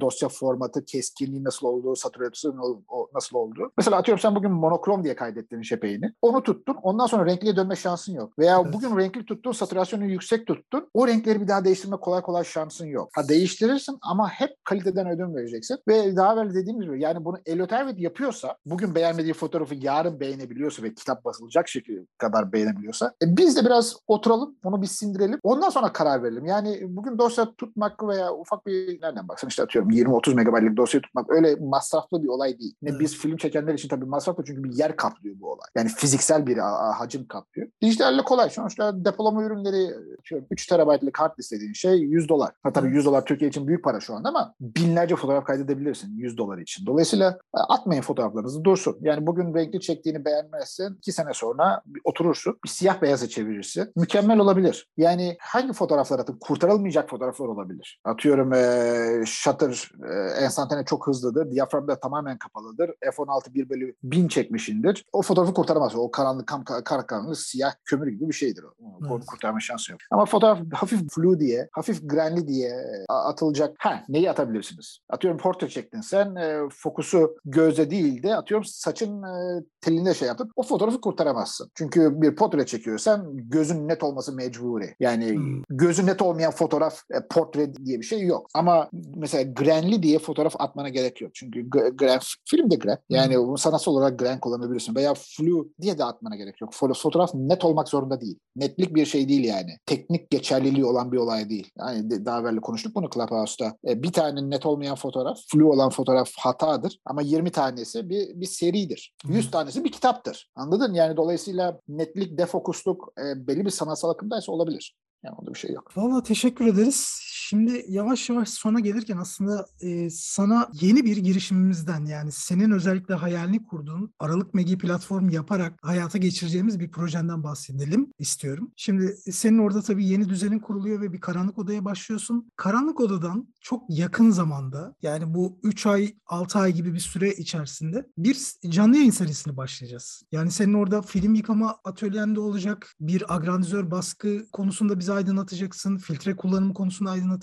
dosya 0.00 0.28
formatı, 0.28 0.84
keskinliği 1.00 1.44
nasıl 1.44 1.66
olduğu, 1.66 1.96
satürasyonu 1.96 2.62
ol- 2.62 2.82
o- 2.88 3.08
nasıl 3.14 3.36
olduğu. 3.36 3.72
Mesela 3.78 3.96
atıyorum 3.96 4.20
sen 4.20 4.34
bugün 4.34 4.50
monokrom 4.50 5.04
diye 5.04 5.16
kaydettin 5.16 5.62
JPEG'ini. 5.62 6.12
Onu 6.22 6.42
tuttun. 6.42 6.76
Ondan 6.82 7.06
sonra 7.06 7.26
renkliye 7.26 7.56
dönme 7.56 7.76
şansın 7.76 8.12
yok. 8.14 8.38
Veya 8.38 8.60
Evet. 8.64 8.72
bugün 8.74 8.96
renkli 8.98 9.24
tuttun, 9.24 9.52
satürasyonu 9.52 10.04
yüksek 10.04 10.46
tuttun. 10.46 10.88
O 10.94 11.06
renkleri 11.08 11.40
bir 11.40 11.48
daha 11.48 11.64
değiştirme 11.64 11.96
kolay 11.96 12.22
kolay 12.22 12.44
şansın 12.44 12.86
yok. 12.86 13.08
Ha 13.14 13.28
değiştirirsin 13.28 13.98
ama 14.02 14.28
hep 14.28 14.50
kaliteden 14.64 15.08
ödün 15.10 15.34
vereceksin. 15.34 15.78
Ve 15.88 16.16
daha 16.16 16.32
evvel 16.34 16.54
dediğim 16.54 16.80
gibi 16.80 17.02
yani 17.02 17.24
bunu 17.24 17.36
Elliot 17.46 17.72
Erwitt 17.72 17.98
yapıyorsa, 18.00 18.56
bugün 18.66 18.94
beğenmediği 18.94 19.32
fotoğrafı 19.32 19.74
yarın 19.74 20.20
beğenebiliyorsa 20.20 20.82
ve 20.82 20.94
kitap 20.94 21.24
basılacak 21.24 21.68
şekilde 21.68 22.00
kadar 22.18 22.52
beğenebiliyorsa 22.52 23.12
e, 23.22 23.36
biz 23.36 23.56
de 23.56 23.64
biraz 23.64 23.96
oturalım, 24.06 24.56
onu 24.64 24.82
bir 24.82 24.86
sindirelim. 24.86 25.38
Ondan 25.42 25.68
sonra 25.68 25.92
karar 25.92 26.22
verelim. 26.22 26.44
Yani 26.46 26.80
bugün 26.88 27.18
dosya 27.18 27.54
tutmak 27.58 28.08
veya 28.08 28.32
ufak 28.34 28.66
bir 28.66 29.02
nereden 29.02 29.28
baksan 29.28 29.48
işte 29.48 29.62
atıyorum 29.62 29.90
20-30 29.90 30.34
megabaytlık 30.34 30.76
dosya 30.76 30.89
tutmak 30.98 31.30
öyle 31.30 31.56
masraflı 31.60 32.22
bir 32.22 32.28
olay 32.28 32.58
değil. 32.58 32.74
Ne 32.82 32.90
Evet. 32.90 33.00
biz 33.00 33.16
film 33.16 33.36
çekenler 33.36 33.74
için 33.74 33.88
tabii 33.88 34.04
masraflı 34.04 34.44
çünkü 34.46 34.64
bir 34.64 34.72
yer 34.72 34.96
kaplıyor 34.96 35.36
bu 35.40 35.52
olay. 35.52 35.66
Yani 35.76 35.88
fiziksel 35.88 36.46
bir 36.46 36.56
hacim 36.98 37.28
kaplıyor. 37.28 37.68
Dijitalle 37.82 38.22
kolay. 38.22 38.50
Sonuçta 38.50 39.04
depolama 39.04 39.44
ürünleri 39.44 39.94
atıyorum 40.18 40.46
3 40.50 40.66
terabaytlık 40.66 41.20
hard 41.20 41.38
disk 41.38 41.52
dediğin 41.52 41.72
şey 41.72 41.98
100 41.98 42.28
dolar. 42.28 42.52
Ha 42.62 42.72
tabii 42.72 42.86
Evet. 42.86 42.96
100 42.96 43.04
dolar 43.06 43.24
Türkiye 43.24 43.48
için 43.48 43.66
büyük 43.66 43.84
para 43.84 44.00
şu 44.00 44.14
anda 44.14 44.28
ama 44.28 44.54
binlerce 44.60 45.16
fotoğraf 45.16 45.44
kaydedebilirsin 45.44 46.16
100 46.18 46.38
dolar 46.38 46.58
için. 46.58 46.86
Dolayısıyla 46.86 47.38
e, 47.56 47.58
atmayın 47.58 48.02
fotoğraflarınızı 48.02 48.64
dursun. 48.64 48.96
Yani 49.00 49.26
bugün 49.26 49.54
renkli 49.54 49.80
çektiğini 49.80 50.24
beğenmezsen 50.24 50.94
iki 50.98 51.12
sene 51.12 51.34
sonra 51.34 51.82
oturursun 52.04 52.58
bir 52.64 52.68
siyah 52.68 53.02
beyaza 53.02 53.28
çevirirsin. 53.28 53.92
Mükemmel 53.96 54.38
olabilir. 54.38 54.88
Yani 54.96 55.36
hangi 55.40 55.72
fotoğraflar 55.72 56.18
atın? 56.18 56.38
Kurtarılmayacak 56.40 57.10
fotoğraflar 57.10 57.46
olabilir. 57.46 58.00
Atıyorum 58.04 58.52
e, 58.52 59.22
shutter 59.26 59.90
e, 60.10 60.44
enstantane 60.44 60.79
çok 60.84 61.06
hızlıdır. 61.06 61.50
Diyafram 61.50 61.88
da 61.88 62.00
tamamen 62.00 62.38
kapalıdır. 62.38 62.90
F16 63.16 63.54
1 63.54 63.68
bölü 63.68 63.94
1000 64.02 64.28
çekmişindir. 64.28 65.04
O 65.12 65.22
fotoğrafı 65.22 65.54
kurtaramaz. 65.54 65.96
O 65.96 66.10
karanlık, 66.10 66.46
kam, 66.46 66.64
kar 66.64 67.06
karanlık, 67.06 67.38
siyah 67.38 67.72
kömür 67.84 68.06
gibi 68.08 68.28
bir 68.28 68.34
şeydir. 68.34 68.62
o. 68.62 68.74
Evet. 69.16 69.26
kurtarma 69.26 69.60
şansı 69.60 69.92
yok. 69.92 70.00
Ama 70.10 70.24
fotoğraf 70.24 70.58
hafif 70.72 71.00
flu 71.10 71.40
diye, 71.40 71.68
hafif 71.72 72.08
grenli 72.08 72.48
diye 72.48 72.72
a- 73.08 73.28
atılacak. 73.28 73.76
Ha 73.78 74.04
neyi 74.08 74.30
atabilirsiniz? 74.30 74.98
Atıyorum 75.10 75.38
portre 75.40 75.68
çektin 75.68 76.00
sen. 76.00 76.34
e, 76.36 76.58
fokusu 76.72 77.36
gözde 77.44 77.90
değil 77.90 78.22
de 78.22 78.36
atıyorum 78.36 78.64
saçın 78.64 79.22
e, 79.22 79.64
teline 79.80 80.14
şey 80.14 80.28
yaptın. 80.28 80.50
O 80.56 80.62
fotoğrafı 80.62 81.00
kurtaramazsın. 81.00 81.70
Çünkü 81.74 82.20
bir 82.22 82.34
portre 82.36 82.66
çekiyorsan 82.66 83.30
gözün 83.36 83.88
net 83.88 84.02
olması 84.02 84.32
mecburi. 84.34 84.94
Yani 85.00 85.30
Hmm. 85.34 85.62
gözü 85.70 86.06
net 86.06 86.22
olmayan 86.22 86.50
fotoğraf 86.52 87.00
e, 87.14 87.26
portre 87.30 87.74
diye 87.74 87.98
bir 88.00 88.04
şey 88.04 88.22
yok. 88.26 88.46
Ama 88.54 88.90
mesela 89.16 89.52
grenli 89.56 90.02
diye 90.02 90.18
fotoğraf 90.18 90.59
atmana 90.60 90.88
gerek 90.88 91.20
yok. 91.20 91.30
Çünkü 91.34 91.60
gr- 91.68 91.96
gren, 91.96 92.20
film 92.44 92.70
de 92.70 92.76
gren. 92.76 92.98
Yani 93.08 93.38
bunu 93.38 93.58
sanatsal 93.58 93.92
olarak 93.92 94.18
gren 94.18 94.40
kullanabilirsin. 94.40 94.94
Veya 94.94 95.14
flu 95.14 95.68
diye 95.80 95.98
de 95.98 96.04
atmana 96.04 96.36
gerek 96.36 96.60
yok. 96.60 96.72
Foto- 96.72 97.02
Fotoğraf 97.02 97.34
net 97.34 97.64
olmak 97.64 97.88
zorunda 97.88 98.20
değil. 98.20 98.38
Netlik 98.56 98.94
bir 98.94 99.06
şey 99.06 99.28
değil 99.28 99.44
yani. 99.44 99.76
Teknik 99.86 100.30
geçerliliği 100.30 100.84
olan 100.84 101.12
bir 101.12 101.16
olay 101.16 101.50
değil. 101.50 101.70
Yani 101.78 102.24
daha 102.26 102.40
evvel 102.40 102.56
konuştuk 102.56 102.94
bunu 102.94 103.10
Clubhouse'da. 103.14 103.76
E, 103.88 104.02
bir 104.02 104.12
tane 104.12 104.50
net 104.50 104.66
olmayan 104.66 104.96
fotoğraf, 104.96 105.38
flu 105.52 105.70
olan 105.72 105.90
fotoğraf 105.90 106.30
hatadır. 106.38 106.98
Ama 107.04 107.22
20 107.22 107.50
tanesi 107.50 108.08
bir, 108.10 108.40
bir 108.40 108.46
seridir. 108.46 109.14
100 109.28 109.46
Hı. 109.46 109.50
tanesi 109.50 109.84
bir 109.84 109.92
kitaptır. 109.92 110.50
Anladın? 110.54 110.94
Yani 110.94 111.16
dolayısıyla 111.16 111.80
netlik, 111.88 112.38
defokusluk 112.38 113.12
e, 113.18 113.46
belli 113.46 113.64
bir 113.64 113.70
sanatsal 113.70 114.10
akımdaysa 114.10 114.52
olabilir. 114.52 114.96
Yani 115.24 115.34
onda 115.38 115.54
bir 115.54 115.58
şey 115.58 115.70
yok. 115.70 115.96
Valla 115.96 116.22
teşekkür 116.22 116.66
ederiz. 116.66 117.20
Şimdi 117.50 117.84
yavaş 117.88 118.28
yavaş 118.28 118.48
sona 118.48 118.80
gelirken 118.80 119.16
aslında 119.16 119.66
e, 119.80 120.10
sana 120.10 120.70
yeni 120.80 121.04
bir 121.04 121.16
girişimimizden 121.16 122.04
yani 122.04 122.32
senin 122.32 122.70
özellikle 122.70 123.14
hayalini 123.14 123.66
kurduğun 123.66 124.14
Aralık 124.18 124.54
Megi 124.54 124.78
platform 124.78 125.28
yaparak 125.28 125.78
hayata 125.82 126.18
geçireceğimiz 126.18 126.80
bir 126.80 126.90
projenden 126.90 127.42
bahsedelim 127.42 128.12
istiyorum. 128.18 128.70
Şimdi 128.76 129.16
senin 129.30 129.58
orada 129.58 129.82
tabii 129.82 130.06
yeni 130.06 130.28
düzenin 130.28 130.58
kuruluyor 130.58 131.00
ve 131.00 131.12
bir 131.12 131.20
karanlık 131.20 131.58
odaya 131.58 131.84
başlıyorsun. 131.84 132.50
Karanlık 132.56 133.00
odadan 133.00 133.48
çok 133.60 133.82
yakın 133.88 134.30
zamanda 134.30 134.94
yani 135.02 135.34
bu 135.34 135.58
3 135.62 135.86
ay 135.86 136.14
6 136.26 136.58
ay 136.58 136.72
gibi 136.72 136.94
bir 136.94 137.00
süre 137.00 137.32
içerisinde 137.32 138.06
bir 138.18 138.38
canlı 138.68 138.96
yayın 138.96 139.10
serisini 139.10 139.56
başlayacağız. 139.56 140.22
Yani 140.32 140.50
senin 140.50 140.74
orada 140.74 141.02
film 141.02 141.34
yıkama 141.34 141.76
atölyende 141.84 142.40
olacak 142.40 142.94
bir 143.00 143.34
agrandizör 143.34 143.90
baskı 143.90 144.50
konusunda 144.52 144.98
bizi 144.98 145.12
aydınlatacaksın. 145.12 145.96
Filtre 145.96 146.36
kullanımı 146.36 146.74
konusunda 146.74 147.10
aydınlatacaksın. 147.10 147.39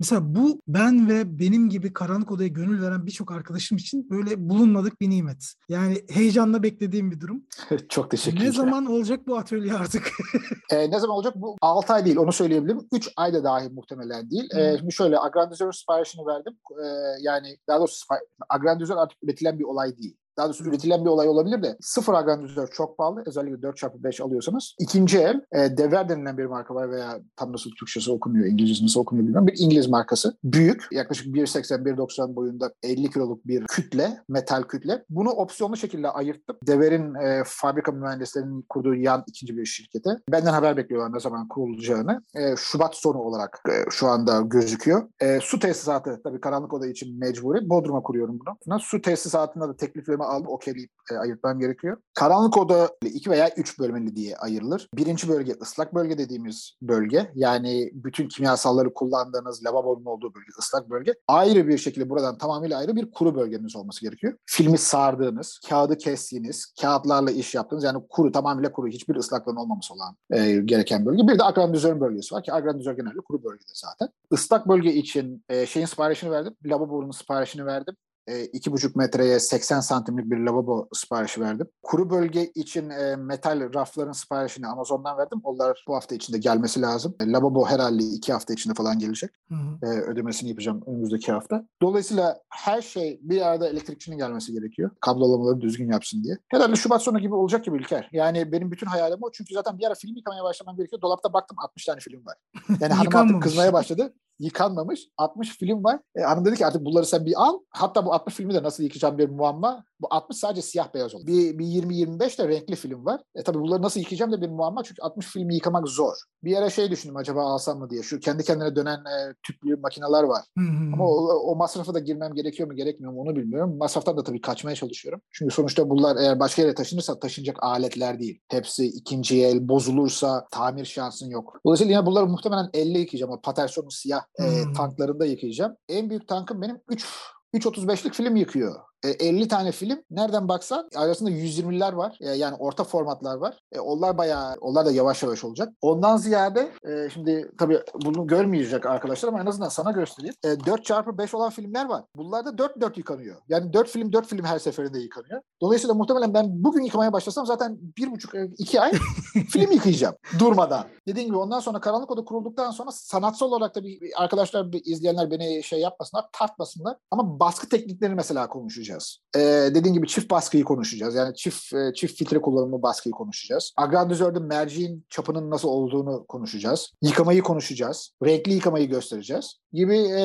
Mesela 0.00 0.34
bu 0.34 0.60
ben 0.68 1.08
ve 1.08 1.38
benim 1.38 1.68
gibi 1.68 1.92
karanlık 1.92 2.30
odaya 2.30 2.48
gönül 2.48 2.82
veren 2.82 3.06
birçok 3.06 3.32
arkadaşım 3.32 3.78
için 3.78 4.10
böyle 4.10 4.48
bulunmadık 4.48 5.00
bir 5.00 5.10
nimet. 5.10 5.54
Yani 5.68 6.04
heyecanla 6.10 6.62
beklediğim 6.62 7.10
bir 7.10 7.20
durum. 7.20 7.42
Çok 7.88 8.10
teşekkürler. 8.10 8.44
Ne 8.44 8.52
zaman 8.52 8.86
olacak 8.86 9.26
bu 9.26 9.38
atölye 9.38 9.74
artık? 9.74 10.12
e, 10.70 10.90
ne 10.90 11.00
zaman 11.00 11.16
olacak? 11.16 11.34
Bu 11.36 11.56
6 11.60 11.92
ay 11.92 12.04
değil 12.04 12.16
onu 12.16 12.32
söyleyebilirim. 12.32 12.88
3 12.92 13.10
ay 13.16 13.32
da 13.32 13.44
dahi 13.44 13.68
muhtemelen 13.68 14.30
değil. 14.30 14.48
Hmm. 14.52 14.60
E, 14.60 14.76
şimdi 14.78 14.92
şöyle 14.92 15.18
agrandizör 15.18 15.72
siparişini 15.72 16.26
verdim. 16.26 16.52
E, 16.70 16.86
yani 17.22 17.56
daha 17.68 17.78
doğrusu 17.78 18.06
agrandizör 18.48 18.96
artık 18.96 19.18
üretilen 19.22 19.58
bir 19.58 19.64
olay 19.64 19.98
değil 19.98 20.16
daha 20.38 20.46
doğrusu 20.46 20.64
üretilen 20.64 21.04
bir 21.04 21.10
olay 21.10 21.28
olabilir 21.28 21.62
de 21.62 21.76
sıfır 21.80 22.14
agrandizör 22.14 22.68
çok 22.68 22.98
pahalı. 22.98 23.22
Özellikle 23.26 23.68
4x5 23.68 24.22
alıyorsanız. 24.22 24.74
İkinci 24.78 25.18
el 25.18 25.40
e, 25.52 25.76
Dever 25.76 26.08
denilen 26.08 26.38
bir 26.38 26.46
marka 26.46 26.74
var 26.74 26.90
veya 26.90 27.20
tam 27.36 27.52
nasıl 27.52 27.70
Türkçesi 27.70 28.12
okunuyor, 28.12 28.46
İngilizcesi 28.46 28.84
nasıl 28.84 29.00
okunuyor 29.00 29.26
bilmiyorum. 29.26 29.46
Bir 29.46 29.54
İngiliz 29.58 29.88
markası. 29.88 30.36
Büyük. 30.44 30.86
Yaklaşık 30.92 31.26
1.80-1.90 31.26 32.36
boyunda 32.36 32.72
50 32.82 33.10
kiloluk 33.10 33.46
bir 33.46 33.66
kütle, 33.66 34.22
metal 34.28 34.62
kütle. 34.62 35.04
Bunu 35.10 35.30
opsiyonlu 35.30 35.76
şekilde 35.76 36.10
ayırttım. 36.10 36.56
Dever'in 36.66 37.14
e, 37.14 37.42
fabrika 37.46 37.92
mühendislerinin 37.92 38.64
kurduğu 38.68 38.94
yan 38.94 39.24
ikinci 39.26 39.56
bir 39.56 39.66
şirkete. 39.66 40.10
Benden 40.32 40.52
haber 40.52 40.76
bekliyorlar 40.76 41.14
ne 41.14 41.20
zaman 41.20 41.48
kurulacağını. 41.48 42.22
E, 42.34 42.56
Şubat 42.56 42.96
sonu 42.96 43.18
olarak 43.18 43.62
e, 43.68 43.90
şu 43.90 44.06
anda 44.06 44.40
gözüküyor. 44.40 45.08
E, 45.20 45.38
su 45.42 45.58
tesisatı 45.58 46.20
tabii 46.24 46.40
karanlık 46.40 46.72
oda 46.72 46.86
için 46.86 47.18
mecburi. 47.18 47.70
Bodrum'a 47.70 48.02
kuruyorum 48.02 48.38
bunu. 48.66 48.80
Su 48.80 49.02
tesisatında 49.02 49.68
da 49.68 49.76
tekliflerimi 49.76 50.24
aldım 50.28 50.52
okeyleyip 50.52 50.90
e, 51.12 51.16
ayırtmam 51.16 51.58
gerekiyor. 51.58 51.96
Karanlık 52.14 52.58
oda 52.58 52.90
iki 53.02 53.30
veya 53.30 53.50
üç 53.56 53.78
bölmeli 53.78 54.16
diye 54.16 54.36
ayrılır. 54.36 54.88
Birinci 54.94 55.28
bölge 55.28 55.52
ıslak 55.62 55.94
bölge 55.94 56.18
dediğimiz 56.18 56.72
bölge. 56.82 57.30
Yani 57.34 57.90
bütün 57.92 58.28
kimyasalları 58.28 58.94
kullandığınız 58.94 59.64
lavabonun 59.64 60.04
olduğu 60.04 60.34
bölge 60.34 60.48
ıslak 60.58 60.90
bölge. 60.90 61.14
Ayrı 61.28 61.68
bir 61.68 61.78
şekilde 61.78 62.10
buradan 62.10 62.38
tamamıyla 62.38 62.78
ayrı 62.78 62.96
bir 62.96 63.10
kuru 63.10 63.34
bölgeniz 63.34 63.76
olması 63.76 64.00
gerekiyor. 64.00 64.34
Filmi 64.46 64.78
sardığınız, 64.78 65.60
kağıdı 65.68 65.98
kestiğiniz, 65.98 66.74
kağıtlarla 66.80 67.30
iş 67.30 67.54
yaptığınız 67.54 67.84
yani 67.84 68.02
kuru 68.08 68.32
tamamıyla 68.32 68.72
kuru 68.72 68.88
hiçbir 68.88 69.16
ıslaklığın 69.16 69.56
olmaması 69.56 69.94
olan 69.94 70.16
e, 70.30 70.60
gereken 70.64 71.06
bölge. 71.06 71.28
Bir 71.28 71.38
de 71.38 71.44
agrandizörün 71.44 72.00
bölgesi 72.00 72.34
var 72.34 72.42
ki 72.42 72.52
agrandizör 72.52 72.96
genelde 72.96 73.18
kuru 73.28 73.44
bölgede 73.44 73.72
zaten. 73.74 74.08
Islak 74.32 74.68
bölge 74.68 74.94
için 74.94 75.44
e, 75.48 75.66
şeyin 75.66 75.86
siparişini 75.86 76.30
verdim. 76.30 76.54
Lavabonun 76.64 77.10
siparişini 77.10 77.66
verdim. 77.66 77.94
2,5 78.28 78.86
e, 78.86 78.92
metreye 78.94 79.40
80 79.40 79.80
santimlik 79.80 80.30
bir 80.30 80.38
lavabo 80.38 80.88
siparişi 80.92 81.40
verdim. 81.40 81.68
Kuru 81.82 82.10
bölge 82.10 82.46
için 82.54 82.90
e, 82.90 83.16
metal 83.16 83.74
rafların 83.74 84.12
siparişini 84.12 84.66
Amazon'dan 84.66 85.18
verdim. 85.18 85.40
Onlar 85.44 85.84
bu 85.88 85.94
hafta 85.94 86.14
içinde 86.14 86.38
gelmesi 86.38 86.82
lazım. 86.82 87.14
E, 87.20 87.32
lavabo 87.32 87.66
herhalde 87.66 88.04
2 88.04 88.32
hafta 88.32 88.52
içinde 88.52 88.74
falan 88.74 88.98
gelecek. 88.98 89.30
Hı 89.48 89.54
hı. 89.54 89.86
ödemesini 89.86 90.48
yapacağım 90.48 90.82
önümüzdeki 90.86 91.32
hafta. 91.32 91.66
Dolayısıyla 91.82 92.40
her 92.50 92.82
şey 92.82 93.20
bir 93.22 93.46
arada 93.46 93.68
elektrikçinin 93.68 94.18
gelmesi 94.18 94.52
gerekiyor. 94.52 94.90
Kablolamaları 95.00 95.60
düzgün 95.60 95.92
yapsın 95.92 96.24
diye. 96.24 96.38
Herhalde 96.48 96.76
Şubat 96.76 97.02
sonu 97.02 97.18
gibi 97.18 97.34
olacak 97.34 97.64
gibi 97.64 97.78
İlker. 97.78 98.08
Yani 98.12 98.52
benim 98.52 98.70
bütün 98.70 98.86
hayalim 98.86 99.18
o. 99.22 99.30
Çünkü 99.32 99.54
zaten 99.54 99.78
bir 99.78 99.84
ara 99.84 99.94
film 99.94 100.16
yıkamaya 100.16 100.44
başlamam 100.44 100.76
gerekiyor. 100.76 101.02
Dolapta 101.02 101.32
baktım 101.32 101.56
60 101.60 101.84
tane 101.84 102.00
film 102.00 102.26
var. 102.26 102.36
Yani 102.80 102.92
hanım 102.94 103.16
artık 103.16 103.42
kızmaya 103.42 103.72
başladı 103.72 104.14
yıkanmamış 104.38 105.00
60 105.16 105.58
film 105.58 105.84
var. 105.84 106.00
E, 106.16 106.20
hanım 106.20 106.44
dedi 106.44 106.56
ki 106.56 106.66
artık 106.66 106.84
bunları 106.84 107.06
sen 107.06 107.26
bir 107.26 107.34
al. 107.36 107.58
Hatta 107.70 108.06
bu 108.06 108.12
60 108.12 108.34
filmi 108.34 108.54
de 108.54 108.62
nasıl 108.62 108.82
yıkayacağım 108.82 109.18
bir 109.18 109.28
muamma. 109.28 109.84
Bu 110.00 110.06
60 110.10 110.36
sadece 110.36 110.62
siyah 110.62 110.94
beyaz 110.94 111.14
oldu. 111.14 111.26
Bir, 111.26 111.58
bir 111.58 111.64
20-25 111.64 112.38
de 112.38 112.48
renkli 112.48 112.76
film 112.76 113.04
var. 113.04 113.20
E 113.34 113.42
tabii 113.42 113.58
bunları 113.58 113.82
nasıl 113.82 114.00
yıkayacağım 114.00 114.32
da 114.32 114.40
bir 114.40 114.48
muamma. 114.48 114.82
Çünkü 114.82 115.02
60 115.02 115.26
filmi 115.26 115.54
yıkamak 115.54 115.88
zor. 115.88 116.14
Bir 116.44 116.56
ara 116.56 116.70
şey 116.70 116.90
düşündüm 116.90 117.16
acaba 117.16 117.42
alsam 117.42 117.78
mı 117.78 117.90
diye. 117.90 118.02
Şu 118.02 118.20
kendi 118.20 118.44
kendine 118.44 118.76
dönen 118.76 118.98
e, 118.98 119.34
tüplü 119.42 119.76
makineler 119.76 120.22
var. 120.22 120.44
Ama 120.92 121.04
o, 121.04 121.26
o 121.26 121.56
masrafa 121.56 121.94
da 121.94 121.98
girmem 121.98 122.34
gerekiyor 122.34 122.68
mu 122.68 122.76
gerekmiyor 122.76 123.12
mu 123.12 123.20
onu 123.20 123.36
bilmiyorum. 123.36 123.76
Masraftan 123.78 124.16
da 124.16 124.22
tabii 124.22 124.40
kaçmaya 124.40 124.76
çalışıyorum. 124.76 125.20
Çünkü 125.30 125.54
sonuçta 125.54 125.90
bunlar 125.90 126.16
eğer 126.16 126.40
başka 126.40 126.62
yere 126.62 126.74
taşınırsa 126.74 127.18
taşınacak 127.18 127.62
aletler 127.62 128.20
değil. 128.20 128.40
Hepsi 128.48 128.86
ikinci 128.86 129.44
el 129.44 129.68
bozulursa 129.68 130.46
tamir 130.50 130.84
şansın 130.84 131.30
yok. 131.30 131.60
Dolayısıyla 131.66 131.92
yine 131.92 132.06
bunları 132.06 132.26
muhtemelen 132.26 132.70
elle 132.74 132.98
yıkayacağım. 132.98 133.32
O 133.32 133.40
Patterson'un 133.40 133.88
siyah 133.88 134.20
e, 134.40 134.72
tanklarında 134.76 135.26
yıkayacağım. 135.26 135.76
En 135.88 136.10
büyük 136.10 136.28
tankım 136.28 136.62
benim 136.62 136.78
3 136.88 137.06
3.35'lik 137.54 138.14
film 138.14 138.36
yıkıyor. 138.36 138.87
E, 139.04 139.08
50 139.08 139.48
tane 139.48 139.72
film. 139.72 140.02
Nereden 140.10 140.48
baksan 140.48 140.88
arasında 140.96 141.30
120'ler 141.30 141.96
var. 141.96 142.18
E, 142.20 142.30
yani 142.30 142.56
orta 142.56 142.84
formatlar 142.84 143.36
var. 143.36 143.58
E, 143.72 143.80
onlar 143.80 144.18
bayağı, 144.18 144.56
onlar 144.60 144.86
da 144.86 144.90
yavaş 144.90 145.22
yavaş 145.22 145.44
olacak. 145.44 145.68
Ondan 145.82 146.16
ziyade 146.16 146.68
e, 146.88 147.10
şimdi 147.10 147.50
tabii 147.58 147.80
bunu 148.04 148.26
görmeyecek 148.26 148.86
arkadaşlar 148.86 149.28
ama 149.28 149.40
en 149.40 149.46
azından 149.46 149.68
sana 149.68 149.90
göstereyim. 149.90 150.34
E, 150.44 150.48
4x5 150.48 151.36
olan 151.36 151.50
filmler 151.50 151.86
var. 151.86 152.04
Bunlarda 152.16 152.50
4-4 152.50 152.92
yıkanıyor. 152.96 153.36
Yani 153.48 153.72
4 153.72 153.88
film 153.88 154.12
4 154.12 154.26
film 154.26 154.44
her 154.44 154.58
seferinde 154.58 154.98
yıkanıyor. 154.98 155.42
Dolayısıyla 155.60 155.94
muhtemelen 155.94 156.34
ben 156.34 156.64
bugün 156.64 156.82
yıkamaya 156.82 157.12
başlasam 157.12 157.46
zaten 157.46 157.78
1,5-2 157.98 158.76
e, 158.76 158.80
ay 158.80 158.92
film 159.48 159.72
yıkayacağım 159.72 160.14
durmadan. 160.38 160.84
Dediğim 161.08 161.28
gibi 161.28 161.38
ondan 161.38 161.60
sonra 161.60 161.80
Karanlık 161.80 162.10
Oda 162.10 162.24
kurulduktan 162.24 162.70
sonra 162.70 162.90
sanatsal 162.92 163.52
olarak 163.52 163.74
da 163.74 163.84
bir 163.84 164.00
arkadaşlar, 164.16 164.72
bir 164.72 164.82
izleyenler 164.84 165.30
beni 165.30 165.62
şey 165.62 165.80
yapmasınlar, 165.80 166.24
tartmasınlar. 166.32 166.96
Ama 167.10 167.40
baskı 167.40 167.68
tekniklerini 167.68 168.14
mesela 168.14 168.48
konuşacağız 168.48 168.87
konuşacağız. 168.88 169.18
Ee, 169.36 169.74
dediğim 169.74 169.94
gibi 169.94 170.08
çift 170.08 170.30
baskıyı 170.30 170.64
konuşacağız. 170.64 171.14
Yani 171.14 171.34
çift 171.34 171.74
e, 171.74 171.94
çift 171.94 172.18
filtre 172.18 172.40
kullanımı 172.40 172.82
baskıyı 172.82 173.12
konuşacağız. 173.12 173.72
Agrandizörde 173.76 174.38
merceğin 174.38 175.06
çapının 175.10 175.50
nasıl 175.50 175.68
olduğunu 175.68 176.24
konuşacağız. 176.26 176.92
Yıkamayı 177.02 177.42
konuşacağız. 177.42 178.10
Renkli 178.24 178.52
yıkamayı 178.52 178.88
göstereceğiz. 178.88 179.54
Gibi 179.72 179.96
e, 179.96 180.22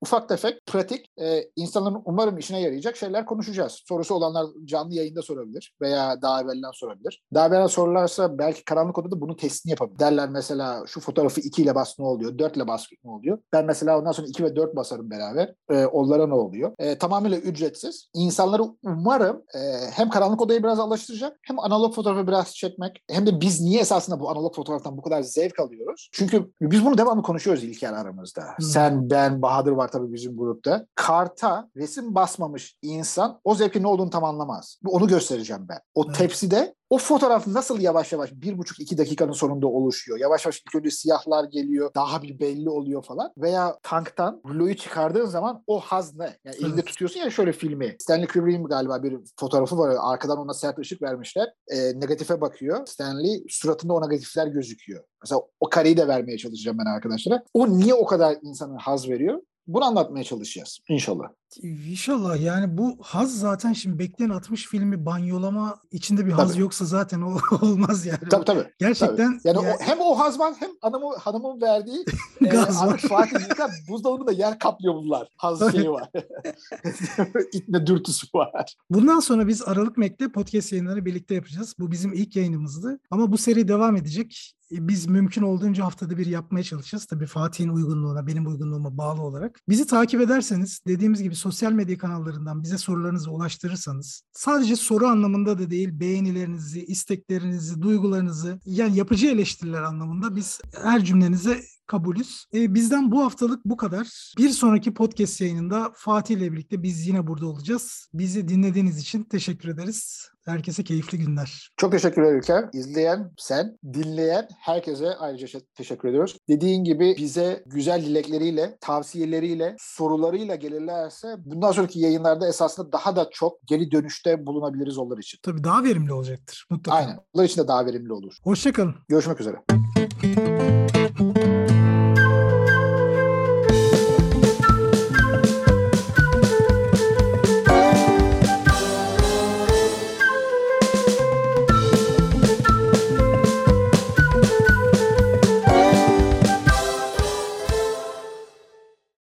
ufak 0.00 0.28
tefek, 0.28 0.66
pratik, 0.66 1.06
e, 1.20 1.50
insanların 1.56 2.02
umarım 2.04 2.38
işine 2.38 2.60
yarayacak 2.60 2.96
şeyler 2.96 3.26
konuşacağız. 3.26 3.82
Sorusu 3.88 4.14
olanlar 4.14 4.46
canlı 4.64 4.94
yayında 4.94 5.22
sorabilir 5.22 5.74
veya 5.80 6.22
daha 6.22 6.42
evvelden 6.42 6.70
sorabilir. 6.72 7.22
Daha 7.34 7.46
evvelden 7.46 7.66
sorularsa 7.66 8.38
belki 8.38 8.64
karanlık 8.64 8.98
odada 8.98 9.20
bunun 9.20 9.34
testini 9.34 9.70
yapabilir. 9.70 9.98
Derler 9.98 10.28
mesela 10.28 10.82
şu 10.86 11.00
fotoğrafı 11.00 11.40
2 11.40 11.62
ile 11.62 11.74
bas 11.74 11.98
ne 11.98 12.04
oluyor, 12.04 12.38
4 12.38 12.56
ile 12.56 12.68
bas 12.68 12.86
ne 13.04 13.10
oluyor. 13.10 13.38
Ben 13.52 13.64
mesela 13.64 13.98
ondan 13.98 14.12
sonra 14.12 14.26
2 14.26 14.44
ve 14.44 14.56
4 14.56 14.76
basarım 14.76 15.10
beraber. 15.10 15.54
E, 15.70 15.86
onlara 15.86 16.26
ne 16.26 16.34
oluyor? 16.34 16.72
E, 16.78 16.98
tamamıyla 16.98 17.38
ücret 17.38 17.75
ücretsiz. 17.76 18.08
İnsanları 18.14 18.62
umarım 18.82 19.42
e, 19.54 19.58
hem 19.90 20.10
karanlık 20.10 20.40
odayı 20.40 20.62
biraz 20.62 20.78
alıştıracak 20.78 21.38
hem 21.42 21.58
analog 21.58 21.94
fotoğrafı 21.94 22.26
biraz 22.26 22.54
çekmek 22.54 23.04
hem 23.10 23.26
de 23.26 23.40
biz 23.40 23.60
niye 23.60 23.80
esasında 23.80 24.20
bu 24.20 24.30
analog 24.30 24.54
fotoğraftan 24.56 24.96
bu 24.96 25.02
kadar 25.02 25.22
zevk 25.22 25.60
alıyoruz? 25.60 26.10
Çünkü 26.12 26.52
biz 26.60 26.84
bunu 26.84 26.98
devamlı 26.98 27.22
konuşuyoruz 27.22 27.64
İlker 27.64 27.92
aramızda. 27.92 28.42
Hmm. 28.42 28.66
Sen, 28.66 29.10
ben, 29.10 29.42
Bahadır 29.42 29.72
var 29.72 29.88
tabii 29.88 30.12
bizim 30.12 30.36
grupta. 30.36 30.86
Karta 30.94 31.68
resim 31.76 32.14
basmamış 32.14 32.78
insan 32.82 33.40
o 33.44 33.54
zevkin 33.54 33.82
ne 33.82 33.86
olduğunu 33.86 34.10
tam 34.10 34.24
anlamaz. 34.24 34.78
Onu 34.86 35.08
göstereceğim 35.08 35.66
ben. 35.68 35.78
O 35.94 36.04
hmm. 36.04 36.12
tepside 36.12 36.74
o 36.90 36.98
fotoğraf 36.98 37.46
nasıl 37.46 37.80
yavaş 37.80 38.12
yavaş 38.12 38.32
bir 38.32 38.58
buçuk 38.58 38.80
iki 38.80 38.98
dakikanın 38.98 39.32
sonunda 39.32 39.66
oluşuyor? 39.66 40.18
Yavaş 40.18 40.44
yavaş 40.44 40.60
ilk 40.60 40.74
önce 40.74 40.90
siyahlar 40.90 41.44
geliyor. 41.44 41.90
Daha 41.94 42.22
bir 42.22 42.40
belli 42.40 42.70
oluyor 42.70 43.02
falan. 43.02 43.32
Veya 43.38 43.78
tanktan 43.82 44.40
ruloyu 44.48 44.76
çıkardığın 44.76 45.26
zaman 45.26 45.64
o 45.66 45.80
haz 45.80 46.16
ne? 46.16 46.36
Yani 46.44 46.56
elinde 46.56 46.82
tutuyorsun 46.82 47.20
ya 47.20 47.30
şöyle 47.30 47.52
filmi. 47.52 47.96
Stanley 47.98 48.26
Kubrick'in 48.26 48.64
galiba 48.64 49.02
bir 49.02 49.18
fotoğrafı 49.40 49.78
var. 49.78 49.96
Arkadan 50.00 50.38
ona 50.38 50.54
sert 50.54 50.78
ışık 50.78 51.02
vermişler. 51.02 51.52
E, 51.68 51.76
negatife 52.00 52.40
bakıyor. 52.40 52.86
Stanley 52.86 53.44
suratında 53.48 53.94
o 53.94 54.02
negatifler 54.02 54.46
gözüküyor. 54.46 55.04
Mesela 55.22 55.40
o 55.60 55.68
kareyi 55.68 55.96
de 55.96 56.08
vermeye 56.08 56.38
çalışacağım 56.38 56.78
ben 56.78 56.94
arkadaşlara. 56.94 57.42
O 57.54 57.78
niye 57.78 57.94
o 57.94 58.06
kadar 58.06 58.36
insana 58.42 58.78
haz 58.78 59.08
veriyor? 59.08 59.40
Bunu 59.66 59.84
anlatmaya 59.84 60.24
çalışacağız 60.24 60.78
inşallah. 60.88 61.28
İnşallah 61.62 62.40
yani 62.40 62.78
bu 62.78 62.96
haz 63.02 63.38
zaten 63.38 63.72
şimdi 63.72 63.98
bekleyen 63.98 64.30
60 64.30 64.66
filmi 64.66 65.06
banyolama 65.06 65.76
içinde 65.90 66.26
bir 66.26 66.32
haz 66.32 66.50
Tabii. 66.52 66.60
yoksa 66.60 66.84
zaten 66.84 67.20
o 67.20 67.38
olmaz 67.62 68.06
yani. 68.06 68.18
Tabii 68.30 68.44
tabii. 68.44 68.64
Gerçekten 68.78 69.38
tabii. 69.38 69.56
Yani 69.56 69.66
ya- 69.66 69.74
o, 69.74 69.80
hem 69.80 69.98
o 70.00 70.18
haz 70.18 70.38
var 70.38 70.54
hem 70.60 70.70
hanımı, 70.82 71.16
hanımın 71.16 71.60
verdiği 71.60 72.04
e, 72.40 72.48
Gaz 72.48 72.82
abi 72.82 72.90
var. 72.92 72.98
Fatih 72.98 73.40
yıkar 73.48 73.70
buzdolabında 73.88 74.32
yer 74.32 74.58
kaplıyor 74.58 74.94
bunlar. 74.94 75.28
Haz 75.36 75.58
Tabii. 75.58 75.72
şeyi 75.72 75.90
var. 75.90 76.10
İtme 77.52 77.86
dürtüsü 77.86 78.26
var. 78.34 78.74
Bundan 78.90 79.20
sonra 79.20 79.48
biz 79.48 79.62
Aralık 79.62 79.96
Mek'te 79.96 80.28
podcast 80.32 80.72
yayınlarını 80.72 81.04
birlikte 81.04 81.34
yapacağız. 81.34 81.74
Bu 81.78 81.90
bizim 81.90 82.12
ilk 82.12 82.36
yayınımızdı. 82.36 82.98
Ama 83.10 83.32
bu 83.32 83.38
seri 83.38 83.68
devam 83.68 83.96
edecek. 83.96 84.52
E, 84.72 84.88
Biz 84.88 85.06
mümkün 85.06 85.42
olduğunca 85.42 85.84
haftada 85.84 86.18
bir 86.18 86.26
yapmaya 86.26 86.62
çalışacağız. 86.62 87.06
Tabii 87.06 87.26
Fatih'in 87.26 87.68
uygunluğuna, 87.68 88.26
benim 88.26 88.46
uygunluğuma 88.46 88.98
bağlı 88.98 89.22
olarak. 89.22 89.60
Bizi 89.68 89.86
takip 89.86 90.20
ederseniz, 90.20 90.80
dediğimiz 90.86 91.22
gibi 91.22 91.35
sosyal 91.36 91.72
medya 91.72 91.98
kanallarından 91.98 92.62
bize 92.62 92.78
sorularınızı 92.78 93.30
ulaştırırsanız, 93.30 94.22
sadece 94.32 94.76
soru 94.76 95.06
anlamında 95.06 95.58
da 95.58 95.70
değil, 95.70 96.00
beğenilerinizi, 96.00 96.84
isteklerinizi, 96.84 97.82
duygularınızı, 97.82 98.60
yani 98.66 98.96
yapıcı 98.96 99.26
eleştiriler 99.26 99.82
anlamında 99.82 100.36
biz 100.36 100.60
her 100.82 101.04
cümlenize 101.04 101.60
kabulüz. 101.86 102.46
E, 102.54 102.74
bizden 102.74 103.10
bu 103.12 103.24
haftalık 103.24 103.64
bu 103.64 103.76
kadar. 103.76 104.34
Bir 104.38 104.50
sonraki 104.50 104.94
podcast 104.94 105.40
yayınında 105.40 105.92
Fatih 105.94 106.36
ile 106.36 106.52
birlikte 106.52 106.82
biz 106.82 107.06
yine 107.06 107.26
burada 107.26 107.46
olacağız. 107.46 108.08
Bizi 108.14 108.48
dinlediğiniz 108.48 108.98
için 108.98 109.22
teşekkür 109.22 109.68
ederiz. 109.68 110.28
Herkese 110.46 110.84
keyifli 110.84 111.18
günler. 111.18 111.70
Çok 111.76 111.92
teşekkürler 111.92 112.32
Ülker. 112.32 112.64
İzleyen, 112.72 113.32
sen, 113.38 113.78
dinleyen 113.92 114.48
herkese 114.60 115.14
ayrıca 115.14 115.60
teşekkür 115.74 116.08
ediyoruz. 116.08 116.36
Dediğin 116.48 116.84
gibi 116.84 117.14
bize 117.18 117.62
güzel 117.66 118.02
dilekleriyle, 118.02 118.78
tavsiyeleriyle, 118.80 119.76
sorularıyla 119.78 120.54
gelirlerse 120.54 121.36
bundan 121.38 121.72
sonraki 121.72 122.00
yayınlarda 122.00 122.48
esasında 122.48 122.92
daha 122.92 123.16
da 123.16 123.28
çok 123.32 123.66
geri 123.66 123.90
dönüşte 123.90 124.46
bulunabiliriz 124.46 124.98
onlar 124.98 125.18
için. 125.18 125.38
Tabii 125.42 125.64
daha 125.64 125.84
verimli 125.84 126.12
olacaktır 126.12 126.66
mutlaka. 126.70 126.98
Aynen. 126.98 127.18
Onlar 127.34 127.44
için 127.44 127.62
de 127.62 127.68
daha 127.68 127.86
verimli 127.86 128.12
olur. 128.12 128.36
Hoşçakalın. 128.42 128.94
Görüşmek 129.08 129.40
üzere. 129.40 129.56